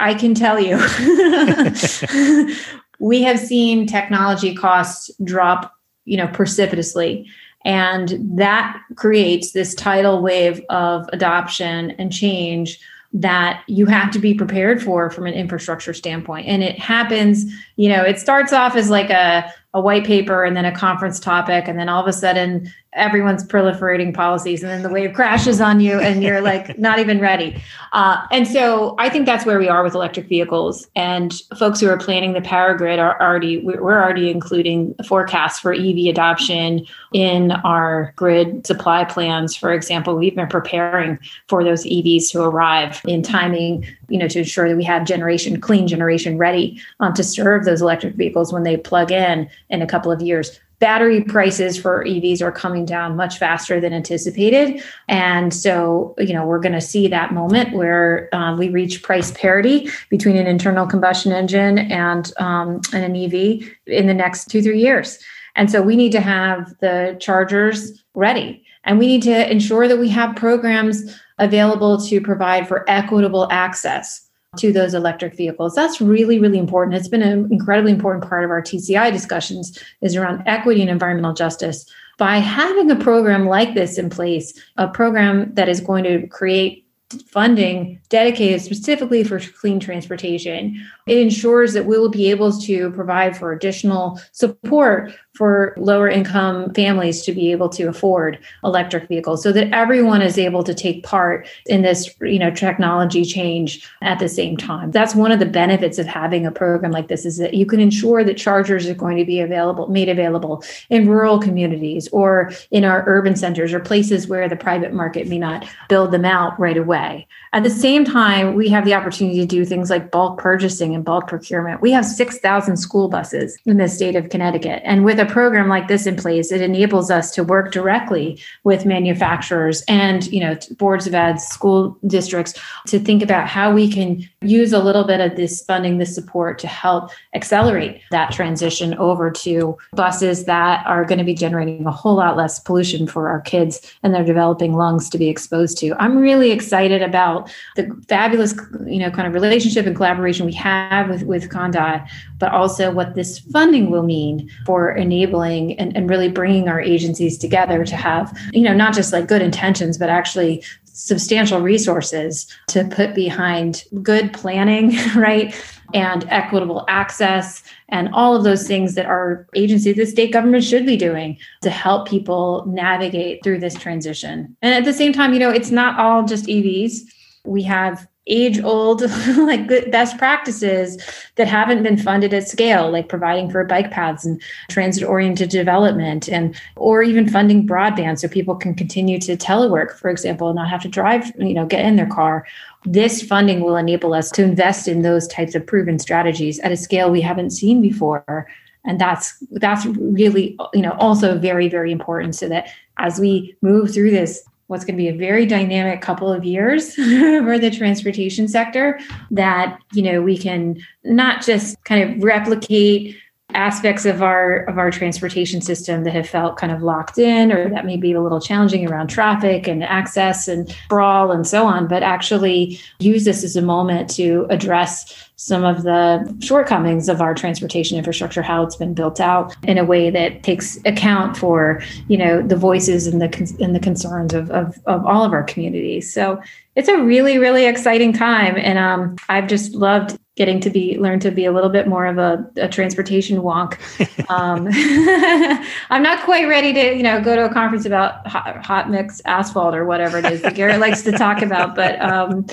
I 0.00 0.14
can 0.14 0.34
tell 0.34 0.60
you, 0.60 0.76
we 3.00 3.22
have 3.22 3.38
seen 3.38 3.86
technology 3.86 4.54
costs 4.54 5.10
drop 5.24 5.77
you 6.08 6.16
know 6.16 6.28
precipitously. 6.28 7.26
And 7.64 8.18
that 8.38 8.80
creates 8.94 9.52
this 9.52 9.74
tidal 9.74 10.22
wave 10.22 10.62
of 10.70 11.08
adoption 11.12 11.90
and 11.92 12.12
change 12.12 12.80
that 13.12 13.64
you 13.66 13.86
have 13.86 14.10
to 14.12 14.18
be 14.18 14.34
prepared 14.34 14.82
for 14.82 15.10
from 15.10 15.26
an 15.26 15.34
infrastructure 15.34 15.94
standpoint. 15.94 16.46
And 16.46 16.62
it 16.62 16.78
happens 16.78 17.52
you 17.76 17.88
know 17.88 18.02
it 18.02 18.18
starts 18.18 18.52
off 18.52 18.76
as 18.76 18.90
like 18.90 19.10
a, 19.10 19.52
a 19.74 19.80
white 19.80 20.04
paper 20.04 20.44
and 20.44 20.56
then 20.56 20.64
a 20.64 20.74
conference 20.74 21.20
topic 21.20 21.68
and 21.68 21.78
then 21.78 21.88
all 21.88 22.00
of 22.00 22.08
a 22.08 22.12
sudden 22.12 22.72
everyone's 22.94 23.44
proliferating 23.44 24.14
policies 24.14 24.62
and 24.62 24.70
then 24.70 24.82
the 24.82 24.88
wave 24.88 25.12
crashes 25.12 25.60
on 25.60 25.78
you 25.78 26.00
and 26.00 26.22
you're 26.22 26.40
like 26.40 26.78
not 26.78 26.98
even 26.98 27.20
ready. 27.20 27.62
Uh, 27.92 28.26
and 28.30 28.46
so 28.48 28.94
i 28.98 29.08
think 29.08 29.26
that's 29.26 29.44
where 29.44 29.58
we 29.58 29.68
are 29.68 29.82
with 29.82 29.94
electric 29.94 30.26
vehicles 30.26 30.88
and 30.96 31.42
folks 31.58 31.80
who 31.80 31.88
are 31.88 31.98
planning 31.98 32.32
the 32.32 32.40
power 32.40 32.74
grid 32.74 32.98
are 32.98 33.20
already 33.20 33.58
we're 33.58 34.02
already 34.02 34.30
including 34.30 34.94
forecasts 35.06 35.58
for 35.58 35.72
ev 35.72 35.96
adoption 36.08 36.86
in 37.12 37.52
our 37.52 38.12
grid 38.16 38.66
supply 38.66 39.04
plans. 39.04 39.56
For 39.56 39.72
example 39.72 40.16
we've 40.16 40.34
been 40.34 40.48
preparing 40.48 41.18
for 41.46 41.62
those 41.62 41.84
evs 41.84 42.30
to 42.32 42.42
arrive 42.42 43.00
in 43.06 43.22
timing 43.22 43.86
you 44.08 44.18
know 44.18 44.28
to 44.28 44.40
ensure 44.40 44.68
that 44.68 44.76
we 44.76 44.84
have 44.84 45.06
generation 45.06 45.60
clean 45.60 45.86
generation 45.86 46.38
ready 46.38 46.80
um, 47.00 47.12
to 47.14 47.22
serve 47.22 47.64
those 47.64 47.82
electric 47.82 48.14
vehicles 48.14 48.52
when 48.52 48.62
they 48.62 48.76
plug 48.76 49.12
in 49.12 49.48
in 49.70 49.82
a 49.82 49.86
couple 49.86 50.10
of 50.10 50.20
years 50.20 50.60
battery 50.78 51.22
prices 51.22 51.76
for 51.76 52.04
EVs 52.04 52.40
are 52.40 52.52
coming 52.52 52.84
down 52.84 53.16
much 53.16 53.38
faster 53.38 53.80
than 53.80 53.92
anticipated. 53.92 54.82
And 55.08 55.52
so, 55.52 56.14
you 56.18 56.32
know, 56.32 56.46
we're 56.46 56.60
going 56.60 56.72
to 56.72 56.80
see 56.80 57.08
that 57.08 57.32
moment 57.32 57.74
where 57.74 58.28
um, 58.32 58.58
we 58.58 58.68
reach 58.68 59.02
price 59.02 59.32
parity 59.32 59.90
between 60.08 60.36
an 60.36 60.46
internal 60.46 60.86
combustion 60.86 61.32
engine 61.32 61.78
and, 61.78 62.32
um, 62.38 62.80
and 62.92 63.04
an 63.04 63.16
EV 63.16 63.68
in 63.86 64.06
the 64.06 64.14
next 64.14 64.46
two, 64.46 64.62
three 64.62 64.80
years. 64.80 65.18
And 65.56 65.70
so 65.70 65.82
we 65.82 65.96
need 65.96 66.12
to 66.12 66.20
have 66.20 66.74
the 66.78 67.16
chargers 67.18 68.04
ready. 68.14 68.64
And 68.84 68.98
we 68.98 69.08
need 69.08 69.22
to 69.22 69.50
ensure 69.50 69.88
that 69.88 69.98
we 69.98 70.08
have 70.10 70.36
programs 70.36 71.18
available 71.38 72.00
to 72.02 72.20
provide 72.20 72.68
for 72.68 72.88
equitable 72.88 73.48
access 73.50 74.27
to 74.56 74.72
those 74.72 74.94
electric 74.94 75.36
vehicles. 75.36 75.74
That's 75.74 76.00
really, 76.00 76.38
really 76.38 76.58
important. 76.58 76.96
It's 76.96 77.08
been 77.08 77.22
an 77.22 77.52
incredibly 77.52 77.92
important 77.92 78.26
part 78.28 78.44
of 78.44 78.50
our 78.50 78.62
TCI 78.62 79.12
discussions 79.12 79.78
is 80.00 80.16
around 80.16 80.42
equity 80.46 80.80
and 80.80 80.90
environmental 80.90 81.34
justice. 81.34 81.84
By 82.16 82.38
having 82.38 82.90
a 82.90 82.96
program 82.96 83.46
like 83.46 83.74
this 83.74 83.98
in 83.98 84.10
place, 84.10 84.58
a 84.76 84.88
program 84.88 85.52
that 85.54 85.68
is 85.68 85.80
going 85.80 86.04
to 86.04 86.26
create 86.28 86.86
funding 87.26 88.00
dedicated 88.08 88.60
specifically 88.60 89.22
for 89.22 89.38
clean 89.38 89.80
transportation, 89.80 90.74
it 91.06 91.18
ensures 91.18 91.72
that 91.74 91.86
we 91.86 91.98
will 91.98 92.10
be 92.10 92.30
able 92.30 92.52
to 92.52 92.90
provide 92.92 93.36
for 93.36 93.52
additional 93.52 94.20
support 94.32 95.12
for 95.38 95.72
lower 95.76 96.08
income 96.08 96.74
families 96.74 97.22
to 97.22 97.30
be 97.30 97.52
able 97.52 97.68
to 97.68 97.84
afford 97.84 98.36
electric 98.64 99.06
vehicles 99.06 99.40
so 99.40 99.52
that 99.52 99.72
everyone 99.72 100.20
is 100.20 100.36
able 100.36 100.64
to 100.64 100.74
take 100.74 101.04
part 101.04 101.46
in 101.66 101.82
this 101.82 102.12
you 102.22 102.40
know 102.40 102.50
technology 102.50 103.24
change 103.24 103.88
at 104.02 104.18
the 104.18 104.28
same 104.28 104.56
time 104.56 104.90
that's 104.90 105.14
one 105.14 105.30
of 105.30 105.38
the 105.38 105.46
benefits 105.46 105.96
of 105.96 106.06
having 106.06 106.44
a 106.44 106.50
program 106.50 106.90
like 106.90 107.06
this 107.06 107.24
is 107.24 107.36
that 107.36 107.54
you 107.54 107.64
can 107.64 107.78
ensure 107.78 108.24
that 108.24 108.36
chargers 108.36 108.88
are 108.88 108.94
going 108.94 109.16
to 109.16 109.24
be 109.24 109.38
available 109.38 109.86
made 109.86 110.08
available 110.08 110.64
in 110.90 111.08
rural 111.08 111.38
communities 111.38 112.08
or 112.08 112.50
in 112.72 112.84
our 112.84 113.04
urban 113.06 113.36
centers 113.36 113.72
or 113.72 113.78
places 113.78 114.26
where 114.26 114.48
the 114.48 114.56
private 114.56 114.92
market 114.92 115.28
may 115.28 115.38
not 115.38 115.64
build 115.88 116.10
them 116.10 116.24
out 116.24 116.58
right 116.58 116.76
away 116.76 117.28
at 117.54 117.62
the 117.62 117.70
same 117.70 118.04
time, 118.04 118.54
we 118.54 118.68
have 118.68 118.84
the 118.84 118.92
opportunity 118.94 119.40
to 119.40 119.46
do 119.46 119.64
things 119.64 119.88
like 119.88 120.10
bulk 120.10 120.38
purchasing 120.38 120.94
and 120.94 121.04
bulk 121.04 121.28
procurement. 121.28 121.80
We 121.80 121.92
have 121.92 122.04
6,000 122.04 122.76
school 122.76 123.08
buses 123.08 123.58
in 123.64 123.78
the 123.78 123.88
state 123.88 124.16
of 124.16 124.28
Connecticut. 124.28 124.82
And 124.84 125.04
with 125.04 125.18
a 125.18 125.24
program 125.28 125.68
like 125.68 125.88
this 125.88 126.06
in 126.06 126.16
place, 126.16 126.50
it 126.50 126.60
enables 126.60 127.10
us 127.10 127.30
to 127.32 127.44
work 127.44 127.72
directly 127.72 128.40
with 128.64 128.86
manufacturers 128.86 129.82
and, 129.88 130.26
you 130.32 130.40
know, 130.40 130.56
boards 130.78 131.06
of 131.06 131.14
ed, 131.14 131.36
school 131.36 131.98
districts 132.06 132.54
to 132.86 132.98
think 132.98 133.22
about 133.22 133.48
how 133.48 133.72
we 133.72 133.90
can 133.90 134.28
use 134.40 134.72
a 134.72 134.78
little 134.78 135.04
bit 135.04 135.20
of 135.20 135.36
this 135.36 135.62
funding, 135.64 135.98
this 135.98 136.14
support 136.14 136.58
to 136.58 136.66
help 136.66 137.10
accelerate 137.34 138.00
that 138.10 138.32
transition 138.32 138.94
over 138.94 139.30
to 139.30 139.76
buses 139.92 140.44
that 140.44 140.86
are 140.86 141.04
going 141.04 141.18
to 141.18 141.24
be 141.24 141.34
generating 141.34 141.86
a 141.86 141.90
whole 141.90 142.14
lot 142.14 142.36
less 142.36 142.58
pollution 142.60 143.06
for 143.06 143.28
our 143.28 143.40
kids 143.40 143.94
and 144.02 144.14
their 144.14 144.24
developing 144.24 144.74
lungs 144.74 145.10
to 145.10 145.18
be 145.18 145.28
exposed 145.28 145.78
to. 145.78 145.94
I'm 145.98 146.16
really 146.16 146.50
excited 146.50 147.02
about 147.02 147.50
the 147.76 147.88
fabulous, 148.08 148.54
you 148.86 148.98
know, 148.98 149.10
kind 149.10 149.26
of 149.26 149.34
relationship 149.34 149.86
and 149.86 149.94
collaboration 149.94 150.46
we 150.46 150.52
have 150.52 151.08
with, 151.08 151.24
with 151.24 151.48
ConnDOT, 151.50 152.08
but 152.38 152.52
also 152.52 152.90
what 152.90 153.14
this 153.14 153.38
funding 153.38 153.90
will 153.90 154.02
mean 154.02 154.48
for 154.64 154.92
enabling 154.92 155.17
and, 155.24 155.96
and 155.96 156.10
really 156.10 156.28
bringing 156.28 156.68
our 156.68 156.80
agencies 156.80 157.38
together 157.38 157.84
to 157.84 157.96
have, 157.96 158.36
you 158.52 158.62
know, 158.62 158.74
not 158.74 158.94
just 158.94 159.12
like 159.12 159.26
good 159.26 159.42
intentions, 159.42 159.98
but 159.98 160.08
actually 160.08 160.62
substantial 160.84 161.60
resources 161.60 162.46
to 162.66 162.84
put 162.84 163.14
behind 163.14 163.84
good 164.02 164.32
planning, 164.32 164.96
right? 165.16 165.54
And 165.94 166.26
equitable 166.28 166.84
access 166.88 167.62
and 167.88 168.10
all 168.12 168.36
of 168.36 168.44
those 168.44 168.66
things 168.66 168.94
that 168.94 169.06
our 169.06 169.46
agency, 169.54 169.92
the 169.92 170.04
state 170.04 170.32
government 170.32 170.64
should 170.64 170.84
be 170.84 170.98
doing 170.98 171.38
to 171.62 171.70
help 171.70 172.08
people 172.08 172.64
navigate 172.66 173.42
through 173.42 173.60
this 173.60 173.74
transition. 173.74 174.54
And 174.60 174.74
at 174.74 174.84
the 174.84 174.92
same 174.92 175.14
time, 175.14 175.32
you 175.32 175.38
know, 175.38 175.50
it's 175.50 175.70
not 175.70 175.98
all 175.98 176.24
just 176.24 176.44
EVs 176.46 177.00
we 177.48 177.62
have 177.62 178.06
age 178.28 178.60
old 178.62 179.02
like 179.38 179.68
best 179.90 180.18
practices 180.18 181.02
that 181.36 181.48
haven't 181.48 181.82
been 181.82 181.96
funded 181.96 182.34
at 182.34 182.46
scale 182.48 182.90
like 182.90 183.08
providing 183.08 183.50
for 183.50 183.64
bike 183.64 183.90
paths 183.90 184.24
and 184.24 184.42
transit 184.68 185.04
oriented 185.04 185.48
development 185.48 186.28
and 186.28 186.60
or 186.76 187.02
even 187.02 187.28
funding 187.28 187.66
broadband 187.66 188.18
so 188.18 188.28
people 188.28 188.54
can 188.54 188.74
continue 188.74 189.18
to 189.18 189.36
telework 189.36 189.92
for 189.92 190.10
example 190.10 190.48
and 190.48 190.56
not 190.56 190.68
have 190.68 190.82
to 190.82 190.88
drive 190.88 191.32
you 191.38 191.54
know 191.54 191.66
get 191.66 191.84
in 191.84 191.96
their 191.96 192.06
car. 192.06 192.46
This 192.84 193.22
funding 193.22 193.60
will 193.60 193.76
enable 193.76 194.14
us 194.14 194.30
to 194.32 194.42
invest 194.42 194.88
in 194.88 195.02
those 195.02 195.26
types 195.28 195.54
of 195.54 195.66
proven 195.66 195.98
strategies 195.98 196.58
at 196.60 196.72
a 196.72 196.76
scale 196.76 197.10
we 197.10 197.20
haven't 197.20 197.50
seen 197.50 197.82
before. 197.82 198.46
And 198.84 199.00
that's 199.00 199.36
that's 199.52 199.84
really 199.86 200.56
you 200.72 200.82
know 200.82 200.92
also 200.98 201.38
very 201.38 201.68
very 201.68 201.92
important 201.92 202.34
so 202.34 202.48
that 202.48 202.68
as 202.98 203.20
we 203.20 203.56
move 203.60 203.92
through 203.92 204.10
this 204.10 204.42
what's 204.68 204.84
going 204.84 204.94
to 204.94 205.02
be 205.02 205.08
a 205.08 205.16
very 205.16 205.44
dynamic 205.44 206.00
couple 206.00 206.32
of 206.32 206.44
years 206.44 206.94
for 206.94 207.58
the 207.58 207.70
transportation 207.70 208.46
sector 208.46 209.00
that 209.30 209.78
you 209.92 210.02
know 210.02 210.22
we 210.22 210.38
can 210.38 210.80
not 211.04 211.44
just 211.44 211.82
kind 211.84 212.08
of 212.08 212.22
replicate 212.22 213.16
aspects 213.54 214.04
of 214.04 214.22
our 214.22 214.58
of 214.64 214.76
our 214.76 214.90
transportation 214.90 215.62
system 215.62 216.04
that 216.04 216.12
have 216.12 216.28
felt 216.28 216.58
kind 216.58 216.70
of 216.70 216.82
locked 216.82 217.16
in 217.16 217.50
or 217.50 217.70
that 217.70 217.86
may 217.86 217.96
be 217.96 218.12
a 218.12 218.20
little 218.20 218.40
challenging 218.40 218.88
around 218.88 219.08
traffic 219.08 219.66
and 219.66 219.82
access 219.82 220.48
and 220.48 220.68
sprawl 220.70 221.32
and 221.32 221.46
so 221.46 221.66
on 221.66 221.88
but 221.88 222.02
actually 222.02 222.78
use 222.98 223.24
this 223.24 223.42
as 223.42 223.56
a 223.56 223.62
moment 223.62 224.10
to 224.10 224.46
address 224.50 225.27
some 225.38 225.64
of 225.64 225.84
the 225.84 226.36
shortcomings 226.40 227.08
of 227.08 227.20
our 227.20 227.32
transportation 227.32 227.96
infrastructure 227.96 228.42
how 228.42 228.64
it's 228.64 228.74
been 228.74 228.92
built 228.92 229.20
out 229.20 229.56
in 229.62 229.78
a 229.78 229.84
way 229.84 230.10
that 230.10 230.42
takes 230.42 230.78
account 230.84 231.36
for 231.36 231.80
you 232.08 232.16
know 232.16 232.42
the 232.42 232.56
voices 232.56 233.06
and 233.06 233.22
the 233.22 233.56
and 233.60 233.72
the 233.74 233.78
concerns 233.78 234.34
of, 234.34 234.50
of, 234.50 234.76
of 234.86 235.06
all 235.06 235.22
of 235.22 235.32
our 235.32 235.44
communities 235.44 236.12
so 236.12 236.42
it's 236.74 236.88
a 236.88 236.98
really 236.98 237.38
really 237.38 237.66
exciting 237.66 238.12
time 238.12 238.56
and 238.56 238.78
um, 238.78 239.14
i've 239.28 239.46
just 239.46 239.74
loved 239.74 240.18
getting 240.38 240.60
to 240.60 240.70
be 240.70 240.96
learn 240.98 241.18
to 241.18 241.32
be 241.32 241.44
a 241.44 241.52
little 241.52 241.68
bit 241.68 241.88
more 241.88 242.06
of 242.06 242.16
a, 242.16 242.48
a 242.56 242.68
transportation 242.68 243.42
wonk. 243.42 243.76
Um, 244.30 244.68
I'm 245.90 246.02
not 246.02 246.22
quite 246.22 246.46
ready 246.48 246.74
to 246.74 246.94
you 246.94 247.02
know 247.02 247.22
go 247.22 247.34
to 247.34 247.46
a 247.46 247.52
conference 247.52 247.86
about 247.86 248.26
hot, 248.26 248.62
hot 248.62 248.90
mix 248.90 249.22
asphalt 249.24 249.74
or 249.74 249.86
whatever 249.86 250.18
it 250.18 250.26
is 250.26 250.42
that 250.42 250.54
Garrett 250.54 250.80
likes 250.80 251.00
to 251.04 251.12
talk 251.12 251.40
about, 251.40 251.74
but 251.74 251.98
um, 252.02 252.44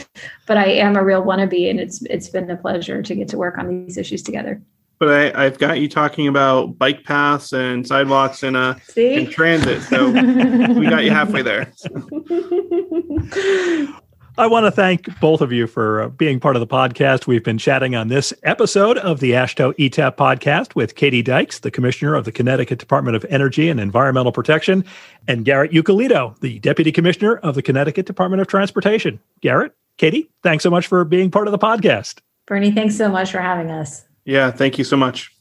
but 0.45 0.57
I 0.57 0.65
am 0.65 0.95
a 0.95 1.03
real 1.03 1.23
wannabe, 1.23 1.69
and 1.69 1.79
it's 1.79 2.01
it's 2.03 2.29
been 2.29 2.49
a 2.49 2.57
pleasure 2.57 3.01
to 3.01 3.15
get 3.15 3.27
to 3.29 3.37
work 3.37 3.57
on 3.57 3.85
these 3.85 3.97
issues 3.97 4.21
together. 4.21 4.61
But 4.97 5.35
I, 5.35 5.43
have 5.43 5.57
got 5.57 5.81
you 5.81 5.89
talking 5.89 6.27
about 6.27 6.77
bike 6.77 7.03
paths 7.03 7.51
and 7.51 7.85
sidewalks 7.85 8.43
in 8.43 8.55
a 8.55 8.77
in 8.95 9.29
transit, 9.29 9.81
so 9.83 10.09
we 10.09 10.89
got 10.89 11.03
you 11.03 11.11
halfway 11.11 11.41
there. 11.41 11.73
I 14.37 14.47
want 14.47 14.65
to 14.65 14.71
thank 14.71 15.17
both 15.21 15.39
of 15.39 15.53
you 15.53 15.65
for 15.65 16.01
uh, 16.01 16.09
being 16.09 16.41
part 16.41 16.57
of 16.57 16.59
the 16.59 16.67
podcast. 16.67 17.25
We've 17.25 17.43
been 17.43 17.57
chatting 17.57 17.95
on 17.95 18.09
this 18.09 18.33
episode 18.43 18.97
of 18.97 19.21
the 19.21 19.31
AASHTO 19.31 19.75
ETAP 19.75 20.17
podcast 20.17 20.75
with 20.75 20.95
Katie 20.95 21.21
Dykes, 21.21 21.59
the 21.59 21.71
Commissioner 21.71 22.15
of 22.15 22.25
the 22.25 22.33
Connecticut 22.33 22.77
Department 22.77 23.15
of 23.15 23.25
Energy 23.29 23.69
and 23.69 23.79
Environmental 23.79 24.33
Protection, 24.33 24.83
and 25.25 25.45
Garrett 25.45 25.71
Eucalitto, 25.71 26.37
the 26.41 26.59
Deputy 26.59 26.91
Commissioner 26.91 27.37
of 27.37 27.55
the 27.55 27.61
Connecticut 27.61 28.07
Department 28.07 28.41
of 28.41 28.47
Transportation. 28.47 29.21
Garrett, 29.39 29.73
Katie, 29.97 30.29
thanks 30.43 30.63
so 30.63 30.69
much 30.69 30.87
for 30.87 31.03
being 31.05 31.31
part 31.31 31.47
of 31.47 31.51
the 31.51 31.57
podcast. 31.57 32.19
Bernie, 32.47 32.71
thanks 32.71 32.95
so 32.95 33.09
much 33.09 33.31
for 33.31 33.39
having 33.39 33.71
us. 33.71 34.05
Yeah, 34.25 34.51
thank 34.51 34.77
you 34.77 34.83
so 34.83 34.97
much. 34.97 35.34